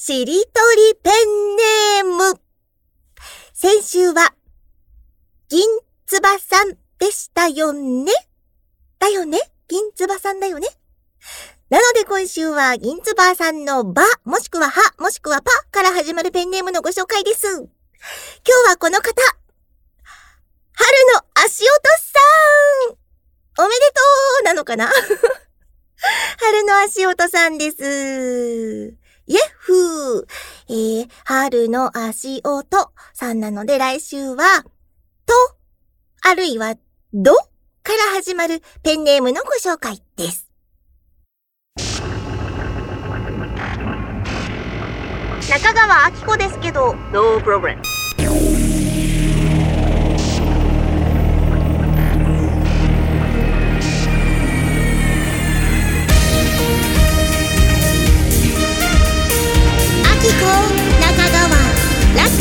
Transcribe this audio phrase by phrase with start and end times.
[0.00, 2.40] しりとりペンネーム。
[3.52, 4.32] 先週は、
[5.48, 5.60] 銀
[6.06, 8.12] つばさんでしたよね？
[9.00, 9.40] だよね？
[9.66, 10.68] 銀つばさんだよね？
[11.68, 17.48] なので今週は銀つばさんのば、もしくはは、もしくはぱから始まるペンネームのご紹介です。
[17.48, 17.68] 今日
[18.68, 19.20] はこの方。
[20.74, 21.70] 春の足音
[22.86, 24.00] さんおめでと
[24.42, 24.86] うなのかな？
[26.38, 28.94] 春の足音さんです。
[29.28, 30.26] イェッフー
[30.70, 34.64] えー、春の足音さんなので来週は、
[35.26, 35.34] と、
[36.22, 36.76] あるいは、
[37.12, 37.42] どか
[37.92, 40.48] ら始まるペンネームのご紹介です。
[45.50, 47.78] 中川明子ですけど、No problem.
[62.18, 62.40] ラッキーフ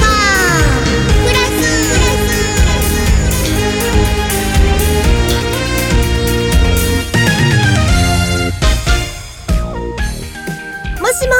[0.00, 0.78] ァーム。
[10.98, 11.34] もしも、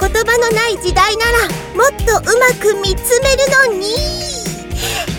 [0.00, 3.96] 言葉のない時代ならもっとうまく見つめるのに。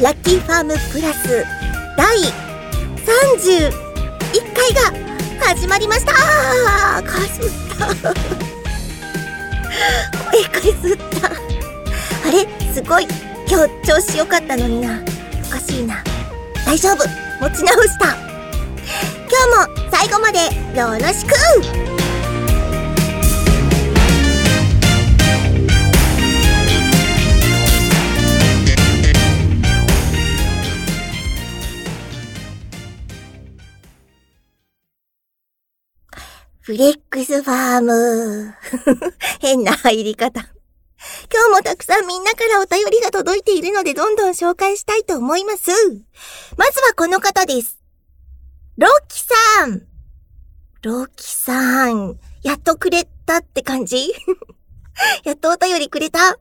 [0.02, 1.46] ラッキーファームプラス
[1.98, 2.18] 第
[3.04, 3.74] 31
[4.54, 4.94] 回が
[5.48, 6.14] 始まりました。
[6.14, 7.44] あーかすっ
[7.78, 7.88] た。
[10.32, 11.35] 声かすった。
[12.36, 13.08] れすごい。
[13.48, 15.02] 今日調子良かったのにな。
[15.48, 16.04] おかしいな。
[16.66, 16.98] 大丈夫。
[17.42, 18.16] 持ち直した。
[19.28, 20.40] 今日も最後まで
[20.78, 21.34] よろしく。
[36.62, 38.56] フレックスファーム。
[39.40, 40.55] 変な入り方。
[41.32, 45.72] 今日もたくさんみんなからお便りが届いているのでどんどん紹介したいと思います。
[46.58, 47.80] まずはこの方です。
[48.78, 49.84] ロキさん。
[50.82, 52.20] ロキさん。
[52.44, 54.14] やっとくれたって感じ？
[55.24, 56.20] やっとお便りくれた？
[56.30, 56.40] あ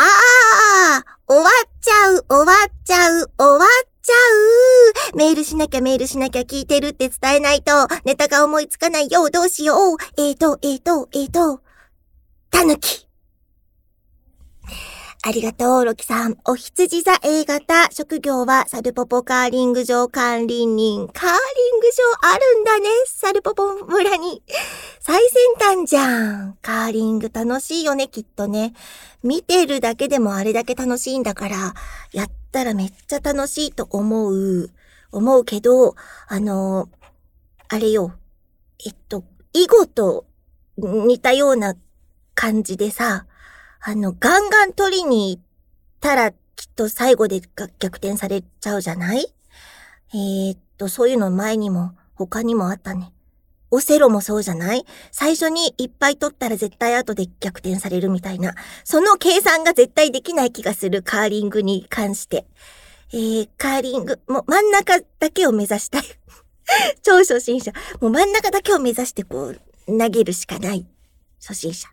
[0.00, 4.14] あ、終わっちゃう、終わっちゃう、終わっちゃ
[5.12, 7.72] うメールしなきゃメールしなきゃ聞いてるって伝えないと、
[8.04, 9.96] ネタが思いつかないよ、どうしよう。
[10.16, 11.62] えーと、えーと、えーと、
[12.50, 13.07] たぬき。
[15.22, 16.36] ありがとう、ロキさん。
[16.44, 21.08] お羊座 A 型、職業はサルポポカーリング場管理人。
[21.08, 21.86] カーリング
[22.22, 24.44] 場あるんだね、サルポポ村に。
[25.00, 25.20] 最
[25.58, 26.58] 先端じゃん。
[26.62, 28.74] カーリング楽しいよね、きっとね。
[29.24, 31.74] 見てるだけでもあれだけ楽しいんだから、
[32.12, 34.70] やったらめっちゃ楽しいと思う。
[35.10, 35.96] 思うけど、
[36.28, 36.88] あの、
[37.68, 38.12] あれよ。
[38.86, 40.26] えっと、囲碁と
[40.76, 41.74] 似たような
[42.36, 43.26] 感じでさ、
[43.80, 45.42] あの、ガンガン取りに行っ
[46.00, 47.40] たら、きっと最後で
[47.78, 49.32] 逆転されちゃうじゃない？
[50.12, 53.12] えー、っと、そういうの前にも、他にもあったね。
[53.70, 54.84] オセロもそうじゃない？
[55.12, 58.54] 最初にいっぱい取ったら絶対後で逆転されるみたいな。
[58.82, 62.46] その計算が絶対できない気がするカーリングに関して。
[63.12, 66.02] えー、カーリング、もう真ん中だけを目指したい。
[67.02, 67.72] 超初心者。
[68.00, 70.86] もう真ん中だけを目指してこう、投げるしかない。
[71.40, 71.88] 初心者。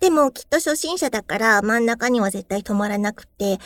[0.00, 3.56] でもきっと初心者だから真ん中には絶対止まらなくて、意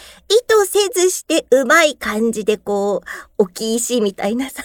[0.46, 3.02] 図せずしてうまい感じでこ
[3.38, 4.62] う、置き石みたいなさ、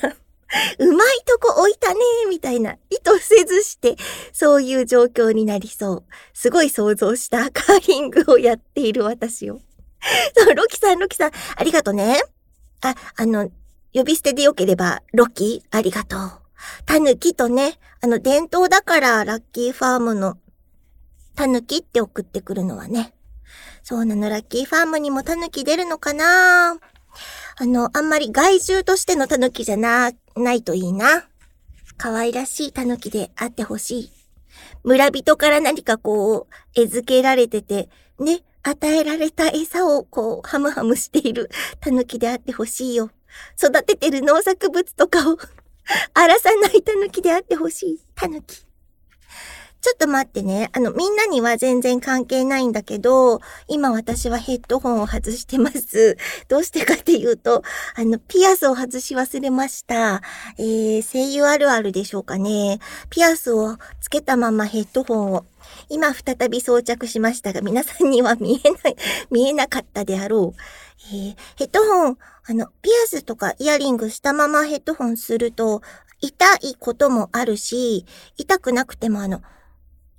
[0.80, 2.00] うまいとこ置いたね
[2.30, 3.96] みたいな、意図せずして、
[4.32, 6.04] そういう状況になりそう。
[6.34, 9.60] すごい想像したカーリングをやっている私を。
[10.38, 12.22] そう、ロキさん、ロキさん、ありがとね。
[12.82, 13.50] あ、あの、
[13.94, 16.32] 呼び捨てでよければ、ロキ、ありがとう。
[16.86, 20.38] タヌキとね、あの、伝統だから、ラッキーファームの
[21.36, 23.14] タヌキって送ってくるのはね。
[23.84, 26.78] そうなの、ラッキーファームにもタヌキ出るのかな？
[27.58, 31.28] あの、あんまり害獣としてのタヌキじゃな、ないといいな。
[31.98, 34.12] 可愛らしいタヌキであってほしい。
[34.84, 41.50] 村人から何かこう、餌付けられてて、ね、与えられた餌をこう、ハムハムしている
[41.80, 43.12] タヌキであってほしいよ。
[43.58, 45.38] 育ててる農作物とかを
[46.14, 48.00] 荒らさないタヌキであってほしい。
[48.16, 48.66] タヌキ。
[49.84, 50.70] ちょっと待ってね。
[50.72, 56.16] あの、みんなには全然関係ないんだけど、今私はヘッドホンを外してます。
[56.48, 57.64] どうしてかっていうと、
[57.98, 60.22] あの、ピアスを外し忘れました。
[60.58, 62.80] えー、声優あるあるでしょうかね。
[63.10, 65.46] ピアスをつけたままヘッドホンを
[65.90, 68.96] 今再び装着しましたが、皆さんには見えない、
[69.32, 70.62] 見えなかったであろう。
[71.12, 75.82] えー、ヘッドホン、あの、ピアスとかイヤリングしたままヘッドホンすると、
[76.22, 78.06] 痛いこともあるし、
[78.38, 79.42] 痛くなくてもあの、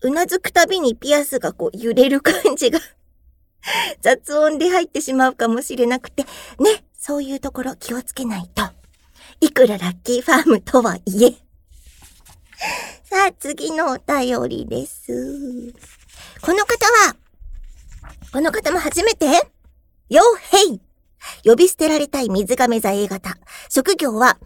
[0.04, 2.78] うなずくたびにピアスがこう揺れる感じが
[4.02, 6.24] 雑音で入ってしまうかもしれなくて、
[6.58, 8.62] ね、そういうところ気をつけないと。
[9.40, 11.30] いくらラッキーファームとはいえ。
[13.02, 15.72] さあ、次のお便りです。
[16.42, 17.16] この方は、
[18.30, 19.26] この方も初めて？
[20.10, 20.22] よ
[20.52, 20.80] へい
[21.44, 23.38] 呼び捨てられたい水亀座 A 型。
[23.70, 24.38] 職業は、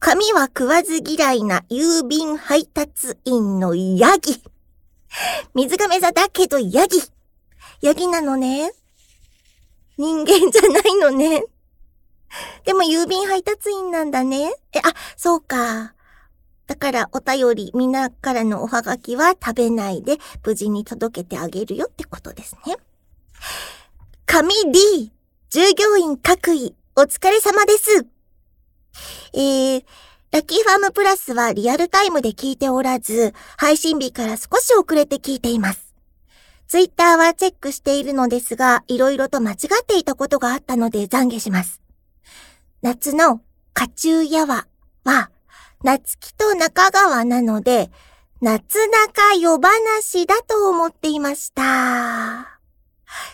[0.00, 4.42] 髪は食わず嫌いな郵便配達員のヤギ。
[5.54, 6.98] 水亀座だけどヤギ。
[7.80, 8.72] ヤギなのね。
[9.96, 11.44] 人間じゃないのね。
[12.64, 14.52] でも郵便配達員なんだね。
[14.72, 15.94] え、あ、そうか。
[16.66, 22.76] だからお便り、みんなからのおはがきは食べないで無事に届けてあげるよってことですね。
[24.26, 25.12] 神 D、
[25.50, 28.06] 従業員各位、お疲れ様です。
[29.32, 29.84] えー、
[30.36, 35.94] ラッキーファームプラスはリアルタイムで聞いておらず、配信日から少し遅れて聞いています。
[36.68, 41.80] ツイッターはチェックしているのですが、いろいろと間違っていたことがあったので懺悔します。
[42.82, 43.40] 夏の
[43.72, 44.66] カチューヤワ
[45.04, 45.30] は、
[45.82, 47.90] 夏木と中川なので、
[48.42, 52.60] 夏中夜話だと思っていました。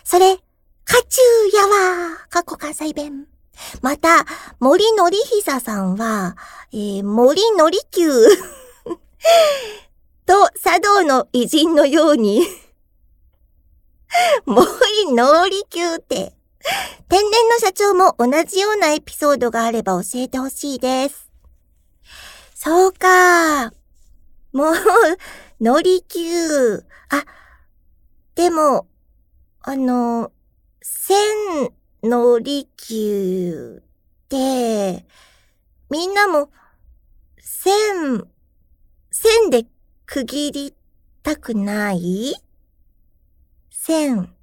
[0.05, 0.37] それ、
[0.85, 1.67] カチューヤ
[2.13, 3.32] ワ過去関西弁。
[3.81, 4.25] また、
[4.61, 6.37] 森のりひささんは、
[6.73, 8.27] えー、森のりきゅう
[10.27, 12.47] と茶道の偉人のように
[14.47, 16.35] 森のりきゅうって、
[17.09, 21.31] 天然の社長も同じようなエピソードがあれば教えてほしいです。
[22.55, 23.73] そうか。
[24.53, 24.75] もう、
[25.61, 26.77] 乗り級。
[27.09, 27.25] あ、
[28.35, 28.87] でも、
[29.61, 30.31] あの、
[30.81, 31.73] 千
[32.03, 35.07] 乗り級って、
[35.89, 36.51] みんなも、
[37.39, 38.27] 千、
[39.11, 39.67] 千で
[40.07, 40.75] 区切り
[41.23, 42.35] たくない？
[43.71, 44.35] 千、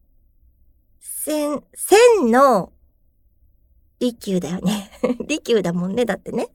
[1.01, 2.71] 千、千の
[3.99, 4.89] 利休だよね。
[5.27, 6.47] 利休だもんね、だってね。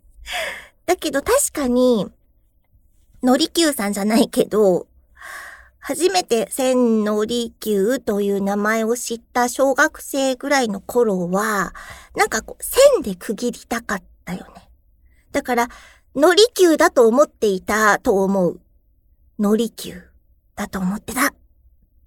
[0.86, 2.10] だけど確かに、
[3.22, 4.86] のりきゅうさんじゃないけど、
[5.86, 11.74] 初めて千のりきゅうという名前を知った小学生ぐらいの頃は、
[12.16, 14.70] なんかこう、千で区切りたかったよね。
[15.30, 15.68] だから、
[16.16, 18.60] のりきゅうだと思っていたと思う。
[19.38, 20.10] のりきゅう
[20.56, 21.34] だと思ってた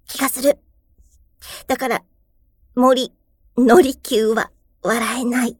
[0.08, 0.58] 気がする。
[1.68, 2.02] だから、
[2.74, 3.12] 森、
[3.56, 4.50] のりきゅうは
[4.82, 5.56] 笑えない。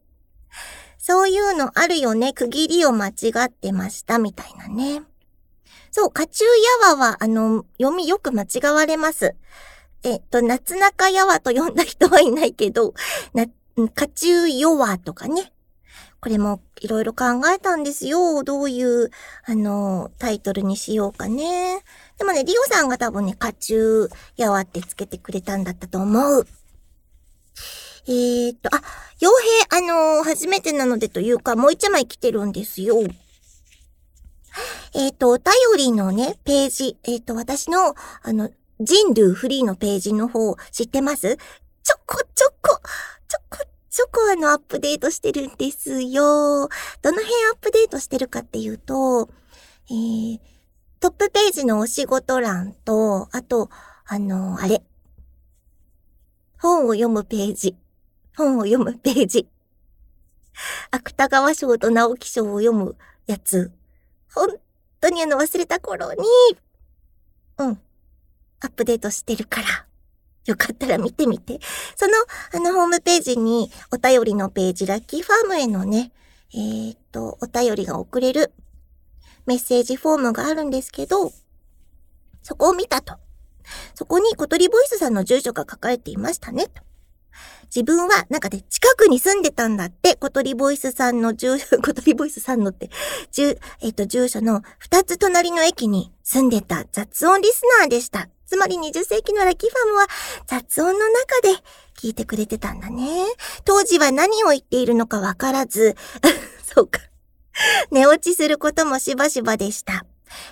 [0.99, 2.32] そういうのあるよね。
[2.32, 5.03] 区切りを間違ってました、みたいなね。
[5.98, 9.34] そう、カチューヤワは、あの、読みよく間違われます。
[10.04, 12.94] えっと、夏中ヤワと読んだ人はいないけど、
[13.34, 13.46] な、
[13.96, 15.52] カチューヨワとかね。
[16.20, 18.44] これもいろいろ考えたんですよ。
[18.44, 19.10] どういう、
[19.44, 21.82] あの、タイトルにしようかね。
[22.16, 26.46] でもね、リオさんが多分ね、カチューヤワってつけてくれたんだったと思う。
[28.06, 28.80] えー、っと、あ、
[29.18, 29.26] 傭
[29.72, 32.98] 兵、あのー、初めてなのでというか、もう一枚来てるんですよ。
[34.94, 35.44] えっ、と、お便
[35.76, 38.50] りのね、ページ、えっ、と、私の、あの、
[38.81, 41.37] 人類フリーのページの方、知ってます？
[41.82, 42.81] ちょこちょこ、
[43.26, 43.58] ちょこ
[43.90, 46.69] ちょこあの、アップデートしてるんですよ。
[47.02, 49.28] どの辺アップデートしてるかっていうと、
[49.90, 50.40] えー、
[51.00, 53.70] トップページのお仕事欄と、あと、
[54.06, 54.82] あの、あれ。
[56.60, 57.77] 本を読むページ。
[58.36, 59.48] 本を読むページ。
[60.91, 62.96] 芥川賞と直木賞を読む
[63.27, 63.72] やつ。
[64.35, 64.49] 本
[65.01, 66.19] 当にあの忘れた頃に、
[67.58, 67.81] うん、
[68.61, 69.89] アップデートしてるから。
[70.47, 71.61] よかったら見てみて。
[71.94, 72.15] その、
[72.55, 76.11] あの、ホームページに、お便りのページ、ラッキーファームへのね、
[76.55, 78.55] えー、っと、お便りが送れる
[79.44, 81.32] メッセージフォームがあるんですけど、
[82.43, 83.19] そこを見たと。
[83.94, 86.82] そこに小鳥ボイスさんの住所が書かれていましたね、と。
[87.75, 92.91] 自分は、なんかね、近くに住んでたんだって、小鳥ボイスさんの住所、小鳥ボイスさんのって、
[93.31, 98.29] 住、えっ、と、住所の二つ隣の駅に住んでた雑音リスナーでした。
[98.46, 100.06] つまり20世紀のラキファムは
[100.46, 101.51] 雑音の中で
[101.98, 103.27] 聞いてくれてたんだね。
[103.65, 105.96] 当時は何を言っているのかわからず、
[106.65, 107.01] そうか。
[107.91, 110.06] 寝落ちすることもしばしばでした。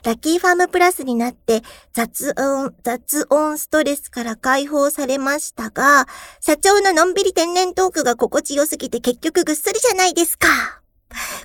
[0.04, 6.06] ラッキーファームプラスになって雑音、雑音ストレスから解放されましたが、
[6.40, 10.48] 社長ののんびり天然トークが心地よすぎて結局ぐっすりじゃないですか。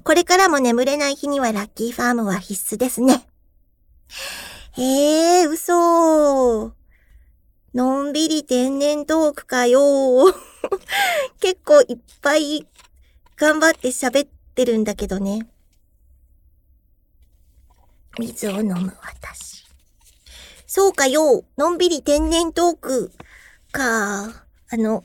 [0.04, 3.28] これからも眠れない日にはラッキーファームは必須ですね。
[4.74, 6.74] へえ、嘘。
[7.74, 10.34] のんびり天然トークかよ。
[11.40, 12.68] 結構いっぱい
[13.38, 15.51] 頑張って喋ってるんだけどね。
[18.20, 19.66] 水を飲む私。
[20.68, 21.44] そうかよ。
[21.58, 23.12] のんびり天然トーク
[23.72, 24.24] か。
[24.24, 25.04] あの、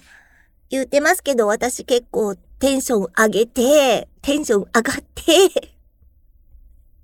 [0.71, 5.77] 言うてますけど、私結構テンション上げて、テンション上がって、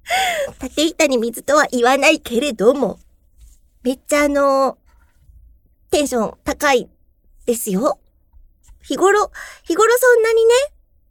[0.59, 2.99] 縦板に水とは言わないけれども、
[3.82, 4.78] めっちゃあの、
[5.90, 6.88] テンション高い
[7.47, 7.99] ですよ。
[8.82, 9.30] 日頃、
[9.64, 10.52] 日頃そんなにね、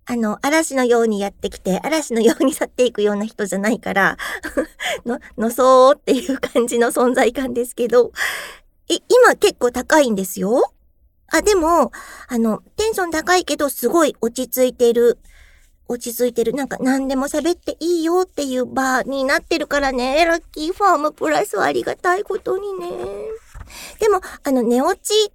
[0.06, 4.18] あの、嵐のようにやってきて、嵐のように去っていくような人じゃないから、
[5.06, 8.12] の、のそうっていう感じの存在感ですけど、
[8.90, 10.74] え、今結構高いんですよ。
[11.28, 11.92] あ、でも、
[12.28, 15.18] あの、テンション高いけど、すごい落ち着いてる。
[15.88, 16.54] 落ち着いてる。
[16.54, 20.26] なんか何でも喋っていいよっていう場になってるからね。
[20.26, 22.88] ラッキーファームプラスありがたいことにね。
[24.00, 25.32] でも、あの、寝落ち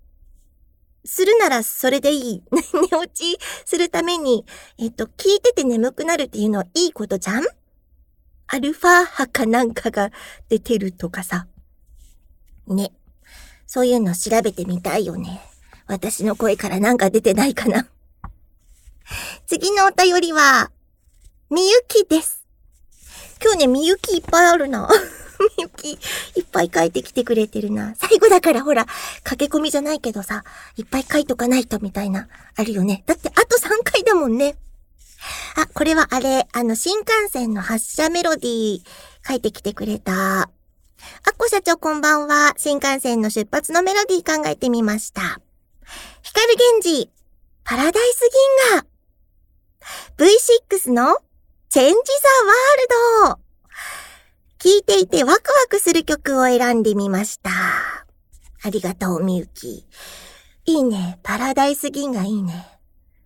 [1.07, 2.43] するならそれでいい。
[2.91, 4.45] 寝落ちするために、
[4.79, 7.45] えっと、聞いてて眠くなるっていうのはいいことじゃん？
[8.49, 10.11] アルファ波かなんかが
[10.49, 11.47] 出てるとかさ。
[12.67, 12.93] ね。
[13.67, 15.41] そういうの調べてみたいよね。
[15.87, 17.89] 私の声からなんか出てないかな。
[19.47, 20.71] 次のお便りは、
[21.51, 22.46] みゆきです。
[23.47, 24.89] 今日ね、みゆきいっぱいあるな。
[25.57, 25.95] みゆき、い
[26.41, 27.95] っぱい書いてきてくれてるな。
[27.95, 28.87] 最後だからほら、
[29.23, 30.43] 駆け込みじゃないけどさ、
[30.77, 32.27] いっぱい書いとかないとみたいな、
[32.57, 33.05] あるよね。
[33.07, 34.57] だってあと3回だもんね。
[35.55, 40.41] あ、これはあれ、あの、新幹線の発車メロディー書いてきてくれた。
[40.41, 40.49] あっ
[41.39, 42.53] こ社長こんばんは。
[42.57, 45.41] 新幹線の出発のメロディー考えてみました。
[46.23, 47.11] 光源氏、
[47.63, 48.29] パラダイス
[48.67, 48.87] 銀河。
[50.19, 51.19] V6 の
[51.77, 53.41] チェンジザワールド。
[54.59, 57.51] 聴いていてワクワクする曲を選んでみました。
[57.51, 59.85] ありがとう、みゆき。
[60.65, 61.19] いいね。
[61.23, 62.67] パラダイス銀河いいね。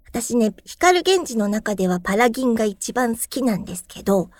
[0.08, 4.30] 私ね、光源氏の中ではパラ銀が一番好きなんですけど、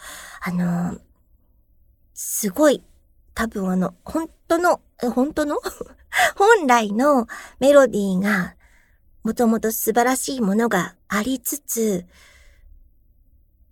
[0.40, 1.00] あのー、
[2.12, 2.82] すごい、
[3.34, 5.60] 多分あの、本当の、本当の？
[6.34, 7.28] 本来の
[7.60, 8.56] メロディーが、
[9.22, 12.06] もともと素晴らしいものがありつつ、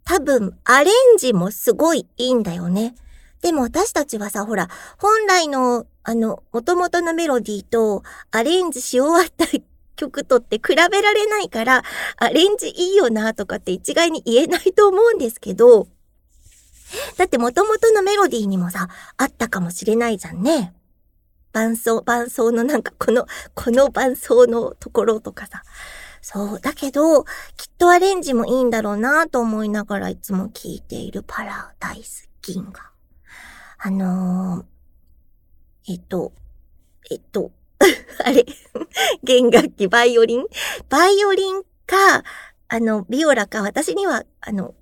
[0.09, 2.95] 多分アレンジもすごいいいんだよね。
[3.43, 9.47] でも私たちはさ、ほら、本来の、あの、元々のメロディーとアレンジし終わった
[9.97, 11.83] 曲とって比べられないから、
[12.17, 15.89] アレンジいいよなとかって一概に言えないと思うんですけど、
[17.19, 18.89] だって元々のメロディーにもさ、
[19.19, 20.73] あったかもしれないじゃんね。
[21.53, 25.65] 伴奏、伴奏のなんかこの、この伴奏のところとかさ。
[26.21, 26.61] そう。
[26.61, 27.31] だけど、きっ
[27.79, 32.91] とアレンジもいいんだろうなと思いながらいつも聴いているパラダイス銀河。
[33.79, 36.33] あのー、えっと、
[37.11, 37.53] えっと、
[38.25, 38.45] あれ
[39.23, 40.47] 弦楽器、バイオリン？
[40.89, 42.25] バイオリンか、
[42.69, 44.75] あの、ビオラか、私には、あの、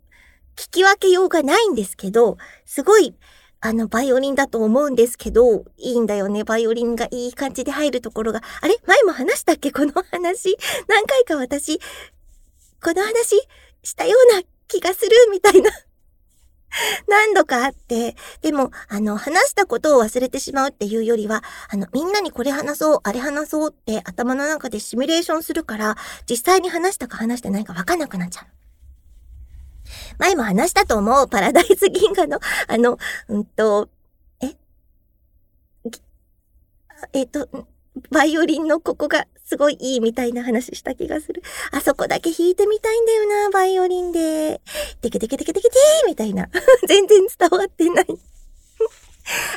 [0.57, 3.15] 聞き分けようがないんですけど、すごい、
[3.61, 6.45] あの、バイオリンだと思うんですけど、いいんだよね。
[6.45, 8.43] バイオリンがいい感じで入るところが。
[8.61, 8.77] あれ？
[8.87, 9.73] 前も話したっけ？
[9.73, 10.57] この話。
[10.89, 11.79] 何回か私、
[12.83, 13.37] この話
[13.83, 15.71] したような気がするみたいな
[17.09, 25.97] 何度かあって、でも、あの、話したことを忘れてしまうっていうよりは、あの、みんなにこれ話そう、あれ話そうって頭の中でシミュレーションするから、
[26.29, 28.66] 実際に話したか話してないかわかんなくなっちゃう。
[30.19, 32.39] 前も話したと思う、パラダイス銀河の、
[32.69, 33.89] あの、うんと、
[34.41, 34.57] え？
[37.13, 37.49] えっと、
[38.11, 41.43] バイオリンのここがすごいいいみたいな話した気がする。
[41.71, 44.61] あそこだけ弾いてみたいんだよな、バイオリンで。
[45.01, 46.49] テケテケテケテケテーみたいな。
[46.87, 48.07] 全然伝わってない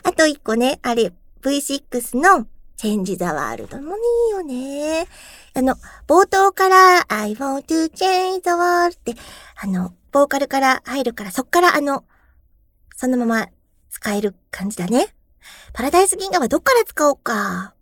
[0.04, 5.08] あと一個ね、あれ、V6 のチェンジザワールドもいいよね。
[5.54, 5.76] あの、
[6.08, 9.16] 冒頭から I want to change the world って、
[9.62, 12.06] あの、ボーカルから入るから、そっからあの、
[12.96, 13.48] そのまま
[13.90, 15.14] 使える感じだね。
[15.74, 17.74] パラダイス銀河はどっから使おうか。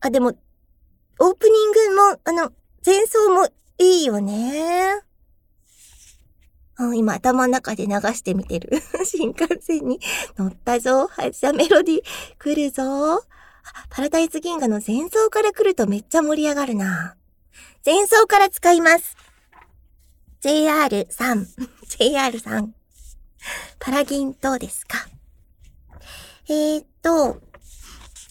[0.00, 0.32] あ、でも、
[1.18, 2.52] オープニングも、あの、
[2.84, 3.46] 前奏も
[3.78, 5.02] いいよね。
[6.78, 8.80] うん、今頭の中で流してみてる。
[9.04, 10.00] 新幹線に
[10.38, 11.08] 乗ったぞ。
[11.08, 12.02] 発車メロディー
[12.38, 13.22] 来るぞ。
[13.90, 17.16] パラダイス銀河の前奏から来るとめっちゃ盛り上がるな。
[17.84, 19.16] 前奏から使います。
[20.42, 21.46] JR3、
[21.86, 22.68] JR3。
[23.78, 25.06] パラギンどうですか？
[26.48, 27.28] えー、っと、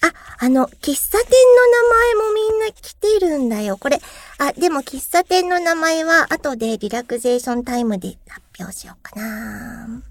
[0.02, 3.78] あ、あの、喫茶店の名前もみんな来てるんだよ。
[3.78, 4.00] これ、
[4.38, 10.02] あ、でも喫茶店の名前は後でリラクゼーションタイムで発表しようかな。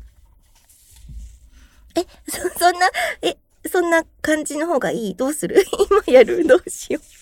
[1.96, 2.88] え、そ、 そんな、
[3.22, 3.36] え、
[3.68, 5.14] そんな感じの方がいい？
[5.16, 5.64] どうする？
[5.90, 6.46] 今やる？
[6.46, 7.17] どうしよう？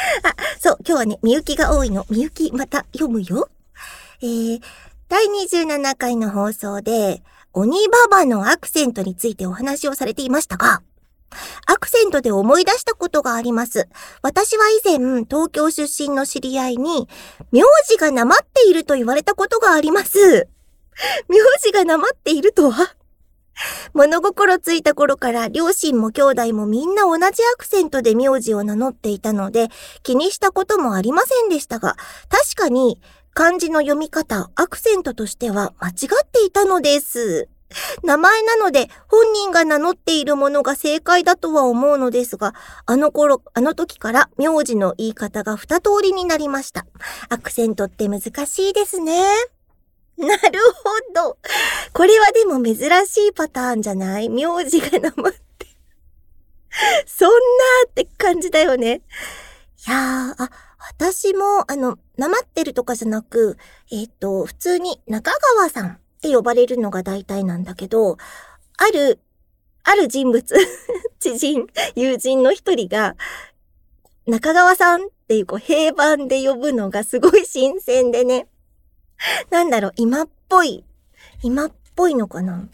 [0.22, 2.06] あ、そう、今日はね、みゆきが多いの。
[2.10, 3.48] みゆき、また読むよ。
[4.22, 4.60] えー、
[5.08, 10.82] 第27回の放送で、鬼ババのアクセントについてお話をされていましたが、
[11.66, 13.88] アクセントで思い出したことがあります。
[14.22, 17.08] 私は以前、東京出身の知り合いに、
[17.52, 20.48] 名字がなまっていると言われたことがあります。
[21.28, 22.94] 名字がなまっているとは？
[23.94, 29.68] 物心ついた頃から両親も兄弟もみんな同じアクセントで名字を名乗っていたので
[30.02, 31.96] 気にしたこともありませんでしたが、
[32.28, 33.00] 確かに
[33.32, 35.96] 漢字の読み方、アクセントとしては間違っ
[36.30, 37.48] ていたのです。
[38.02, 42.54] 名前なので本人が名乗っているものが正解だとは思うのですが、
[42.86, 46.86] あの頃、あの時から名字の言い方が二通りになりました。
[47.28, 49.22] アクセントって難しいですね。
[50.26, 50.60] なる
[51.14, 51.38] ほど。
[51.92, 54.28] これはでも珍しいパターンじゃない？
[54.28, 55.66] 名字がなまって。
[57.06, 57.34] そんな
[57.88, 59.02] って感じだよね。
[59.86, 60.50] いやー、あ、
[60.88, 63.56] 私も、あの、なまってるとかじゃなく、
[63.90, 68.18] えっ、ー、と、普通に中川さんって呼ばれるのが大体なんだけど、
[68.76, 69.20] ある、
[69.82, 70.54] ある人物、
[71.18, 73.16] 知人、友人の一人が、
[74.26, 78.46] 中川さんっていうこう平板で呼ぶのがすごい新鮮でね。
[79.50, 80.84] なんだろう、今っぽい。
[81.42, 82.68] 今っぽいのかな？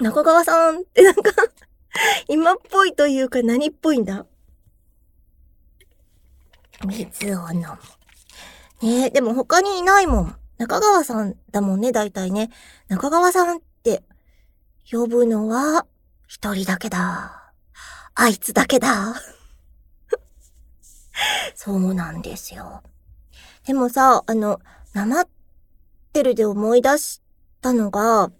[0.00, 1.30] 中川さんって なんか
[2.28, 4.26] 今っぽいというか何っぽいんだ？
[6.86, 8.88] 水を飲む。
[8.88, 10.36] ねえ、でも他にいないもん。
[10.58, 12.50] 中川さんだもんね、大体ね。
[12.88, 14.02] 中川さんって
[14.90, 15.86] 呼ぶのは
[16.26, 17.52] 一人だけだ。
[18.14, 19.14] あいつだけだ。
[21.54, 22.82] そうなんですよ。
[23.64, 24.60] でもさ、あの、
[24.92, 25.28] なまっ
[26.12, 27.22] ってるで思い出し
[27.62, 28.30] たのが、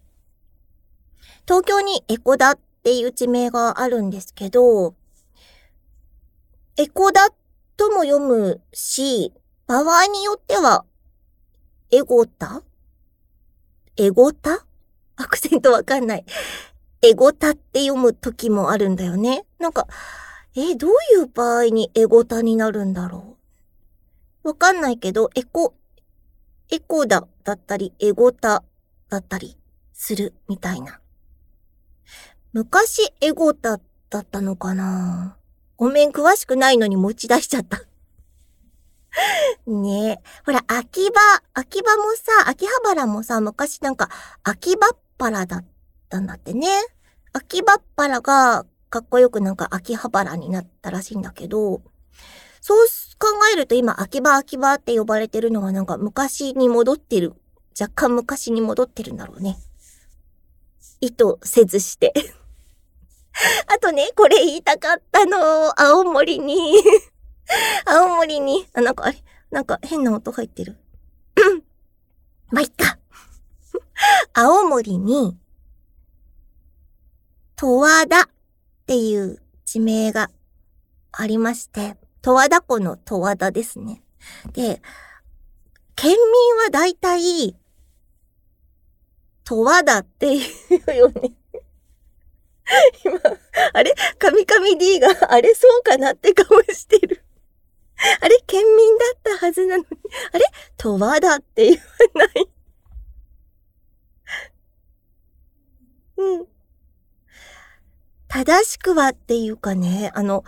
[1.49, 4.95] 東京にエコダっていう地名があるんですけど、
[6.76, 7.31] エコダ
[7.79, 9.33] とも読むし、
[9.67, 10.85] 場合によっては、
[11.91, 12.62] エゴタ？
[13.97, 14.67] エゴタ？
[15.17, 16.26] アクセントわかんない。
[17.00, 19.47] エゴタって読む時もあるんだよね。
[19.59, 19.87] なんか、
[20.55, 23.38] え、どういう場合にエゴタになるんだろ
[24.44, 24.49] う？
[24.49, 25.75] わかんないけど、エコ、
[26.70, 28.62] エコダだったり、エゴタ
[29.09, 29.59] だったり
[29.92, 31.01] するみたいな。
[32.53, 35.37] 昔エゴタだったのかな？
[35.77, 37.83] ごめん、詳しくないのに持ち出しちゃった。
[39.66, 40.18] ねえ。
[40.46, 44.09] ほら、秋葉、秋葉もさ、秋葉原もさ、昔なんか、
[44.42, 45.64] 秋葉っ腹だっ
[46.09, 46.68] たんだってね。
[47.33, 51.83] 秋葉っ腹が、かっこよくなんか秋葉原になったらしいんだけど、
[52.61, 52.87] そう
[53.23, 57.35] 考えると今、秋葉秋葉って呼ばれてるのはなんか昔に戻ってる。
[57.81, 59.59] 若干昔に戻ってるんだろうね。
[61.01, 62.13] 意図せずして
[63.73, 65.81] あとね、これ言いたかったの。
[65.81, 66.75] 青森に
[67.87, 70.77] 青森に、あ、なんかあれ、なんか変な音入ってる。
[71.37, 71.63] うん
[72.51, 72.99] ま、いっか。
[74.35, 75.39] 青森に、
[77.57, 78.29] 十和田っ
[78.87, 80.29] ていう地名が
[81.13, 84.03] ありまして、十和田湖の十和田ですね。
[84.53, 84.81] で、
[85.97, 87.57] 県民は大体、
[89.45, 91.33] 十和田って言うよね。
[93.05, 93.19] 今、
[93.75, 93.93] あれ？
[94.19, 97.25] 神々 D が、あれそうかなって顔してる。
[98.21, 98.39] あれ？
[98.47, 99.89] 県民だったはずなのに、
[100.33, 100.45] あれ？
[100.79, 102.49] 十和田って言わない。
[106.19, 106.47] うん。
[108.29, 110.45] 正しくはっていうかね、あの、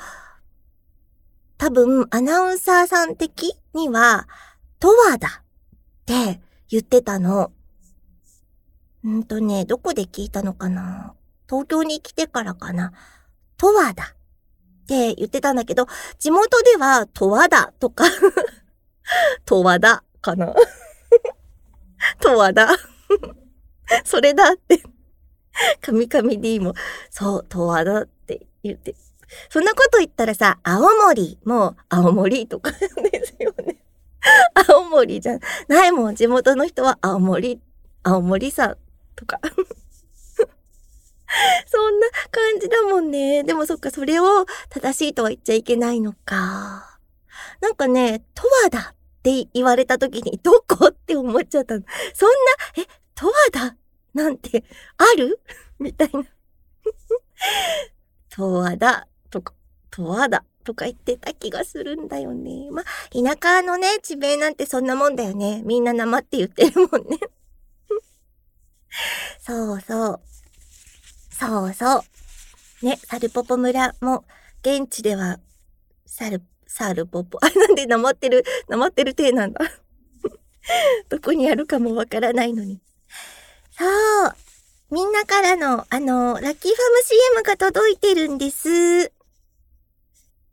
[1.65, 4.29] 多分、アナウンサーさん的には、
[4.81, 7.53] トワだって言ってたの。
[9.03, 11.15] うんとね、どこで聞いたのかな？
[11.49, 12.93] 東京に来てからかな。
[13.57, 15.87] トワだって言ってたんだけど、
[16.19, 18.05] 地元ではトワだとか
[19.47, 20.53] トワだかな。
[22.21, 22.77] トワだ。
[24.05, 24.83] それだって。
[25.81, 26.75] 神々 D も、
[27.09, 28.95] そう、トワだって言って。
[29.49, 32.71] そんなこと言ったらさ、青森も青森とか
[33.11, 33.77] ですよね。
[34.69, 36.15] 青森じゃないもん。
[36.17, 37.61] 地元の人は青森、
[38.03, 38.77] 青森さん
[39.17, 39.39] とか。
[41.67, 43.43] そんな感じだもんね。
[43.43, 46.99] でもそっか、それを正しいとは言っちゃいけないのか。
[47.61, 51.85] なんかね、とわだって言われた時にどこって思っちゃったの。
[52.15, 53.77] そんな、え、とわだ
[54.13, 54.65] なんて
[54.97, 55.41] ある？
[55.79, 56.25] みたいな。
[58.31, 59.09] とわだ
[59.95, 62.71] とか、とわだとか言ってた気がするんだよね。
[62.71, 65.63] ま田舎のね、地名なんてそんなもんだよね。
[65.65, 67.19] みんな生って言ってるもんね。
[69.41, 70.21] そうそう。
[71.31, 72.05] そうそ
[72.83, 72.87] う。
[72.87, 74.25] ね、サルポポ村も、
[74.63, 75.39] 現地では、
[76.07, 77.39] サル、サルポポ。
[77.45, 79.61] あ、なんで生ってる、生ってる体なんだ。
[81.09, 82.81] どこにあるかもわからないのに。
[83.71, 83.85] そ
[84.29, 84.35] う。
[84.91, 89.14] みんなからの、あの、ラッキーファーム CM が届いてるんです。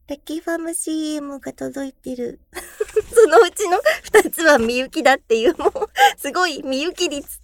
[0.08, 2.40] ラッキーファーム CM が届いてる。
[3.14, 5.72] そのうちの二つはみゆきだっていう、もう、
[6.18, 7.42] すごいみゆき率。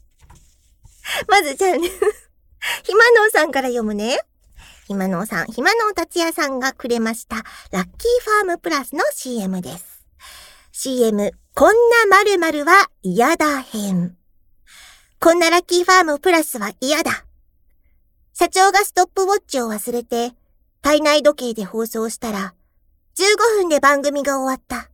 [1.27, 1.89] まずじゃあね
[2.83, 4.19] ひまのうさんから読むね。
[4.87, 7.37] ひまのうさん、ひまのう達也さんがくれました、
[7.71, 10.05] ラッキーファームプラスの CM です。
[10.71, 11.75] CM、こん
[12.09, 14.17] な〇〇は嫌だ編。
[15.19, 17.25] こんなラッキーファームプラスは嫌だ。
[18.33, 20.33] 社長がストップウォッチを忘れて、
[20.81, 22.53] 体内時計で放送したら、
[23.17, 23.23] 15
[23.61, 24.89] 分で番組が終わった。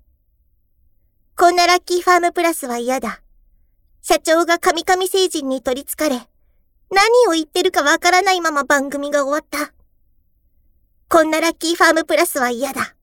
[1.35, 3.21] こんなラッキーファームプラスは嫌だ。
[4.01, 6.27] 社長が神々星人に取り憑かれ、
[6.91, 9.73] 何を言ってるかわからないまま番組が終わった。
[11.09, 12.95] こんなラッキーファームプラスは嫌だ。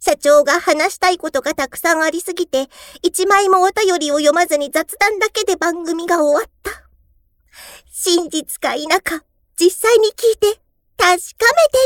[0.00, 2.68] 社長が話したいことがたくさんありすぎて、
[3.02, 6.70] 一枚もお便りを読まずに雑談だけで番組が終わった。
[7.90, 9.24] 真実か否か、
[9.58, 10.60] 実際に聞いて、
[10.98, 11.30] 確かめて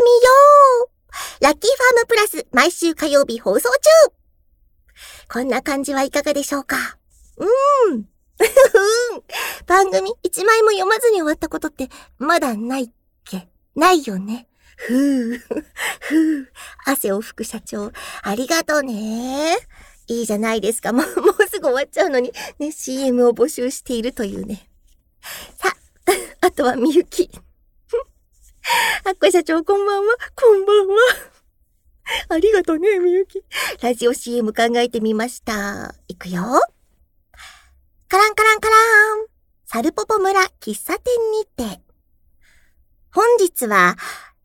[0.03, 0.91] みよ
[1.41, 4.15] うラッキーファームプラス、毎週火曜日放送中
[5.29, 6.77] こんな感じはいかがでしょうか？
[7.37, 8.09] うーん。
[9.67, 12.91] 番組一枚も読まずに終わったことってまだないっ
[13.25, 13.49] け？
[13.77, 14.49] ないよね。
[14.77, 15.39] ふぅ、
[16.01, 16.47] ふぅ、
[16.87, 19.57] 汗を拭く社長、ありがとうね。
[20.09, 20.93] いいじゃないですか。
[20.93, 24.69] もう、もうすぐ終わっちゃうのに、ね、CM を募集しているというね。
[25.57, 25.75] さ、
[26.41, 27.31] あとはみゆき。
[29.05, 30.17] あっこ社長、こんばんは。
[30.37, 30.95] こんばんは。
[32.29, 33.43] ありがとね、みゆき。
[33.81, 35.95] ラジオ CM 考えてみました。
[36.09, 36.43] いくよ。
[38.09, 39.27] カランカランカラン。
[39.67, 41.81] サルポポ村喫茶店にて。
[43.13, 43.97] 本日は、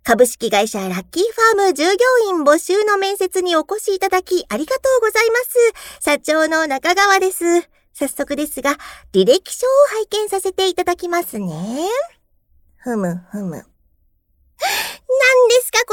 [0.03, 1.89] 株式会社ラッキーファーム従業
[2.30, 5.36] 員募集の面接にお越しいただきありがとうございま
[5.99, 6.01] す。
[6.01, 7.43] 社長の中川です。
[7.93, 8.77] 早速ですが、
[9.13, 11.89] 履歴書を拝見させていただきますね。
[12.77, 13.65] ふむふむ。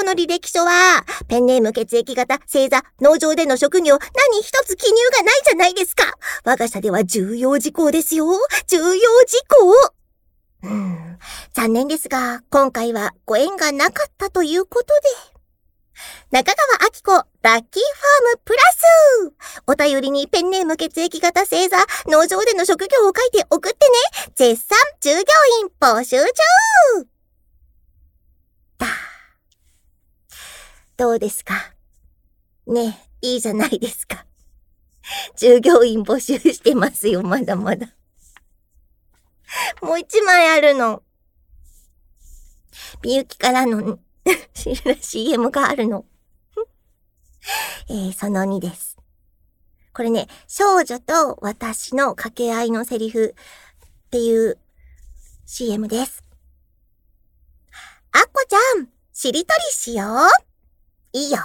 [0.04, 1.04] の履歴書は。
[1.28, 6.04] ペンネーム血液型、星座、農場での職業、何一つ記入がないじゃないですか。
[6.44, 8.26] 我が社では重要事項ですよ。
[8.68, 9.94] 重要事項。
[10.62, 11.18] うん、
[11.52, 15.34] 残念ですが、今回はご縁がなかったということで。
[16.30, 19.32] 中川明子、ラッキーファームプラス
[19.68, 25.18] お便りにペンネーム血液型星座、農場での職業を書いて送ってね絶賛従業
[25.60, 26.24] 員募集中
[28.78, 29.13] だ。
[30.96, 31.74] どうですか？
[32.66, 34.26] ねえ、いいじゃないですか。
[35.36, 37.88] 従業員募集してますよ、まだまだ。
[39.82, 41.02] もう一枚あるの。
[43.02, 43.98] みゆきからの
[45.00, 46.06] CM があるの。
[47.88, 48.96] えー、その2です。
[49.92, 53.34] これね、少女と私の掛け合いのセリフ
[54.06, 54.58] っていう
[55.44, 56.24] CM です。
[58.12, 60.53] あっこちゃん、しりとりしよう。
[61.14, 61.38] いいよ。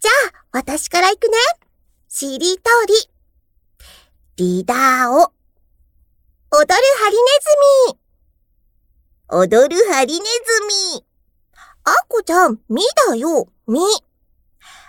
[0.00, 1.36] じゃあ、私から行くね。
[2.08, 2.94] しりとり。
[4.36, 5.32] リーダーを。
[6.50, 7.22] 踊るハリネ
[7.86, 7.98] ズミ。
[9.28, 10.26] 踊るハリネズ
[10.96, 11.04] ミ。
[11.84, 13.80] あこちゃん、みだよ、み。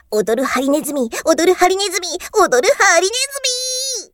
[0.10, 4.14] 踊るハリネズミ、踊るハリネズミ、踊るハリネズミ。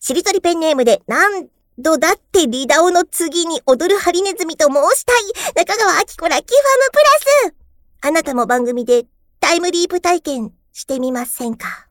[0.00, 1.46] しりとりペンネームでなん
[1.78, 7.67] どだってリダオの次に踊るハリネズミと申したい中川明子ラッキーファームプラス
[8.00, 9.06] あなたも番組で
[9.40, 11.88] タイムリープ体験してみませんか？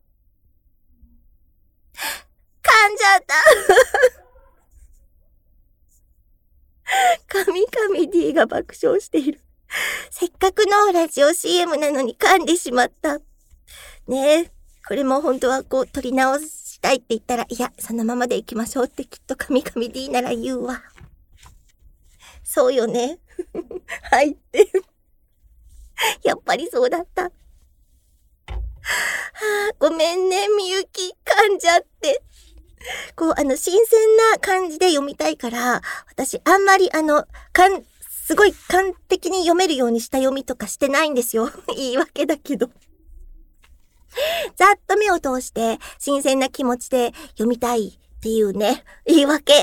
[1.98, 2.00] 噛
[2.90, 3.36] んじゃった
[7.46, 9.42] 神々 D が爆笑している。
[10.10, 13.20] せっかくのラジオ CM なのに噛んでしまった。
[14.08, 14.52] ねえ、
[14.88, 20.82] これも本当はこう取り直したいって言ったら、いや、そのままで行きましょうってきっと神々 D なら言うわ。
[22.44, 23.20] そうよね。
[24.10, 24.72] はいって。
[26.24, 27.24] やっぱりそうだった。
[27.24, 27.30] は
[29.72, 31.16] あ、ごめんね、みゆき。
[31.26, 32.24] 噛んじゃって。
[33.16, 34.00] こう、あの、新鮮
[34.32, 37.84] な感じで読みたいから、私、あんまり、あの、かん、
[38.26, 41.50] すごい完璧に読めるようにした読みとかしてないんですよ。
[41.76, 42.70] 言い訳だけど。
[44.56, 49.54] ざっと目を通して新鮮な気持ちで読みたいっていうね、言い訳。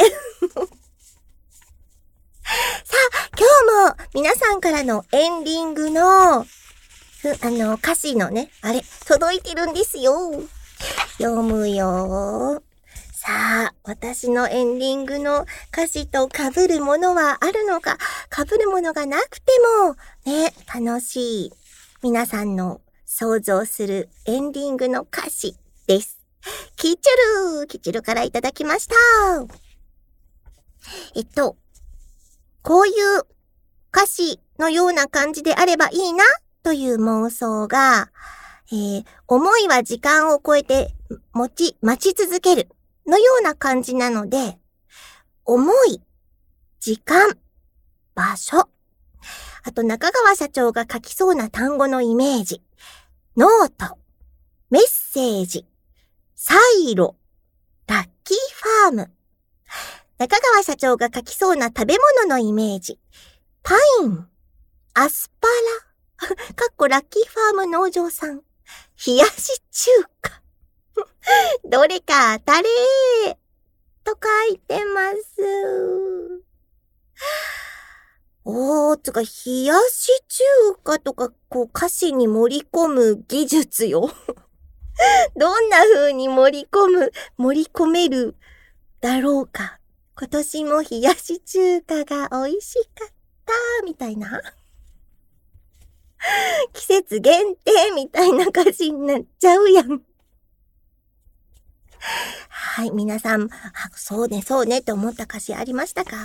[2.85, 3.47] さあ、今
[3.89, 6.47] 日も皆さんからのエンディングの、あ
[7.45, 10.43] の、歌詞のね、あれ、届いてるんですよ。
[11.19, 12.63] 読むよ。
[13.13, 17.97] さあ、私のエンディングの歌詞と被るものはあるのか、
[18.31, 19.53] 被るものがなくて
[19.85, 19.97] も、
[20.31, 21.53] ね、楽しい。
[22.03, 26.21] 皆さんの想像するエンディングの歌詞です。
[26.77, 28.95] キチュルーキチュルからいただきました。
[31.15, 31.57] えっと、
[32.65, 32.95] こういう
[33.95, 36.25] 歌詞のような感じであればいいな
[36.63, 38.11] という妄想が、
[38.73, 40.95] えー、思いは時間を超えて
[41.35, 42.71] 持ち、待ち続ける
[43.07, 44.59] のような感じなので、
[45.45, 46.01] 思い、
[46.81, 47.37] 時間、
[48.15, 48.67] 場所、
[49.63, 52.63] あと中川社長が書きそうな単語のイメージ、
[53.37, 53.99] ノート、
[54.71, 55.67] メッセージ、
[56.35, 57.15] サイロ、
[57.87, 58.37] ラッキー
[58.89, 59.11] ファーム、
[60.25, 62.99] 中川社長が書きそうな食べ物のイメージ、
[63.63, 64.27] パイン、
[64.95, 65.49] アスパ
[66.27, 68.41] ラ、 かっこラッキーファーム農場さん、
[69.07, 69.91] 冷やし中
[70.23, 70.43] 華。
[71.69, 73.37] どれか当たれー
[74.03, 76.43] と書いてます。
[78.47, 79.27] おー、つか、冷
[79.65, 80.45] やし中
[80.85, 84.11] 華とか、こう、歌詞に盛り込む技術よ。
[85.37, 88.37] どんな風に盛り込む、盛り込める
[89.03, 89.81] だろうか。
[90.17, 93.09] 今年も冷やし中華が美味しかっ
[93.45, 93.53] た、
[93.85, 94.41] みたいな。
[96.73, 100.03] 季節限定みたいな歌詞になっちゃうやん。
[102.49, 103.49] はい、皆さん、あ、
[103.95, 106.17] そうね、そうねって思った歌詞ありましたか？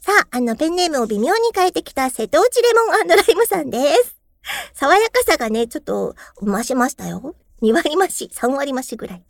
[0.00, 4.16] さあ、あの、ペンネームを微妙に変えてきた瀬戸内レモンライムさんです。
[4.74, 7.34] 爽やかさがね、ちょっと、増しましたよ。
[7.62, 9.24] 2割増し、3割増しぐらい。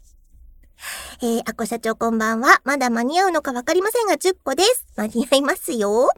[1.21, 2.61] えー、アコ社長こんばんは。
[2.63, 4.87] まだ間に合うのかわかりませんが、10個です。
[4.95, 6.13] 間に合いますよ。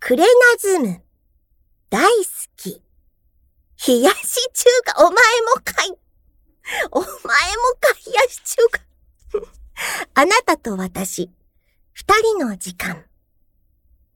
[0.00, 1.02] クレナズム。
[1.90, 2.24] 大好
[2.56, 2.82] き。
[3.86, 5.16] 冷やし中華、お前も
[5.62, 5.94] かい。
[6.90, 7.12] お前も
[7.78, 8.80] か、冷やし中華。
[10.14, 11.30] あなたと私、
[11.92, 13.04] 二人の時間。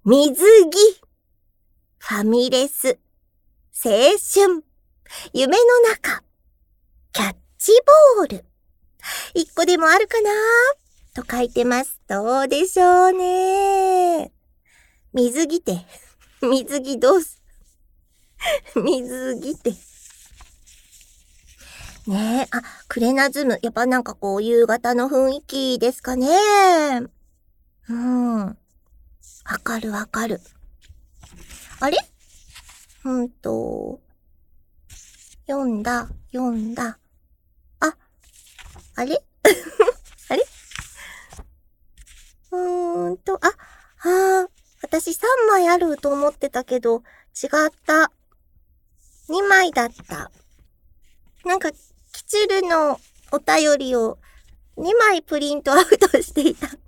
[0.07, 1.03] 水着。
[1.99, 2.99] ファミレス。
[3.85, 4.65] 青春。
[5.35, 6.25] 夢の中。
[7.13, 7.73] キャッチ
[8.17, 8.50] ボール。
[9.35, 10.31] 一個でもあるかな？
[11.15, 12.01] と書いてます。
[12.09, 14.33] どうでしょうね。
[15.13, 15.85] 水着て。
[16.43, 17.43] 水着どうす？
[18.77, 19.71] 水着て。
[22.07, 23.59] ねえ、あ、クレナズム。
[23.63, 26.29] やっぱなんかこう、夕方の雰囲気ですかね。
[27.89, 28.47] うん。
[28.47, 28.57] わ
[29.63, 30.41] かるわかる。
[31.81, 31.99] あれ？
[33.05, 34.01] うんと、
[35.47, 36.99] 読んだ、読んだ。
[39.01, 39.17] あ、れ？
[40.29, 40.45] あれ？
[42.51, 43.47] うーんと、あ、
[43.97, 44.49] はあ、
[44.83, 47.03] 私3枚あると思ってたけど、
[47.43, 47.51] 違っ
[47.87, 48.13] た。
[49.31, 50.31] 2枚だった。
[51.47, 51.79] なんか、キ
[52.25, 53.01] チルの
[53.33, 54.19] お便りを
[54.77, 56.67] 2枚プリントアウトしていた。
[56.67, 56.79] 2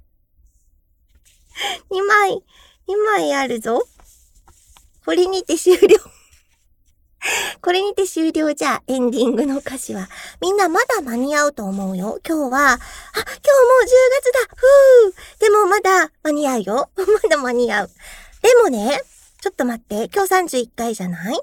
[2.03, 2.45] 枚、
[2.89, 3.89] 2枚あるぞ。
[5.07, 5.97] これにて終了。
[7.61, 10.09] これにて終了じゃ、エンディングの歌詞は。
[10.41, 12.19] みんなまだ間に合うと思うよ。
[12.27, 13.87] 今日は、あ、今日もう10
[14.21, 16.91] 月だふぅでもまだ間に合うよ。
[17.23, 17.91] まだ間に合う。
[18.43, 19.01] でもね、
[19.41, 20.09] ちょっと待って。
[20.15, 21.41] 今日31回じゃない？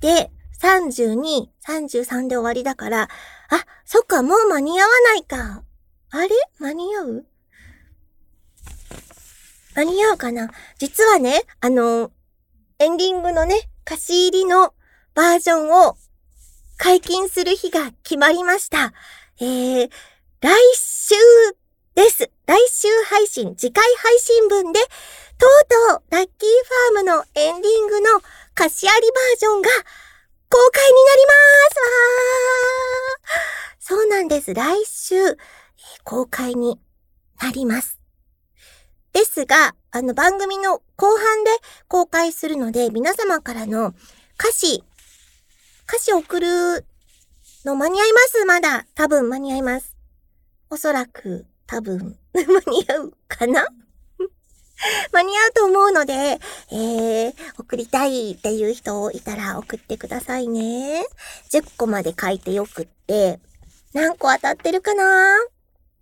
[0.00, 5.62] で、32、33で終わりだから、あ、そっか、もう間に合わないか。
[6.10, 6.28] あれ？
[6.58, 7.26] 間に合う？
[9.76, 10.50] 間に合うかな？
[10.78, 12.10] 実はね、あの、
[12.78, 14.74] エンディングのね、歌詞入りの
[15.14, 15.96] バージョンを
[16.76, 18.92] 解禁する日が決まりました。
[19.40, 19.90] えー、
[20.40, 21.14] 来週
[21.94, 22.28] です。
[22.46, 24.80] 来週配信、次回配信分で、
[25.38, 25.50] とう
[25.90, 26.48] とう、ラッキー
[26.92, 28.08] ファームのエンディングの
[28.56, 29.68] 歌詞ありバージョンが
[30.50, 31.78] 公開になります
[33.88, 34.52] わーそうなんです。
[34.52, 35.14] 来週、
[36.02, 36.80] 公開に
[37.40, 38.00] なります。
[39.16, 41.50] ですが、あの番組の後半で
[41.88, 43.94] 公開するので、皆様からの
[44.38, 44.84] 歌詞、
[45.88, 46.84] 歌詞送る
[47.64, 48.44] の間に合います？
[48.44, 48.84] まだ。
[48.94, 49.96] 多分間に合います。
[50.68, 53.66] おそらく、多分、 間に合うかな？
[55.12, 61.06] 間に合うと思うので、えー、送りたいっていう人いたら送ってくださいね。
[61.50, 63.40] 10個まで書いてよくって、
[63.94, 65.38] 何個当たってるかな？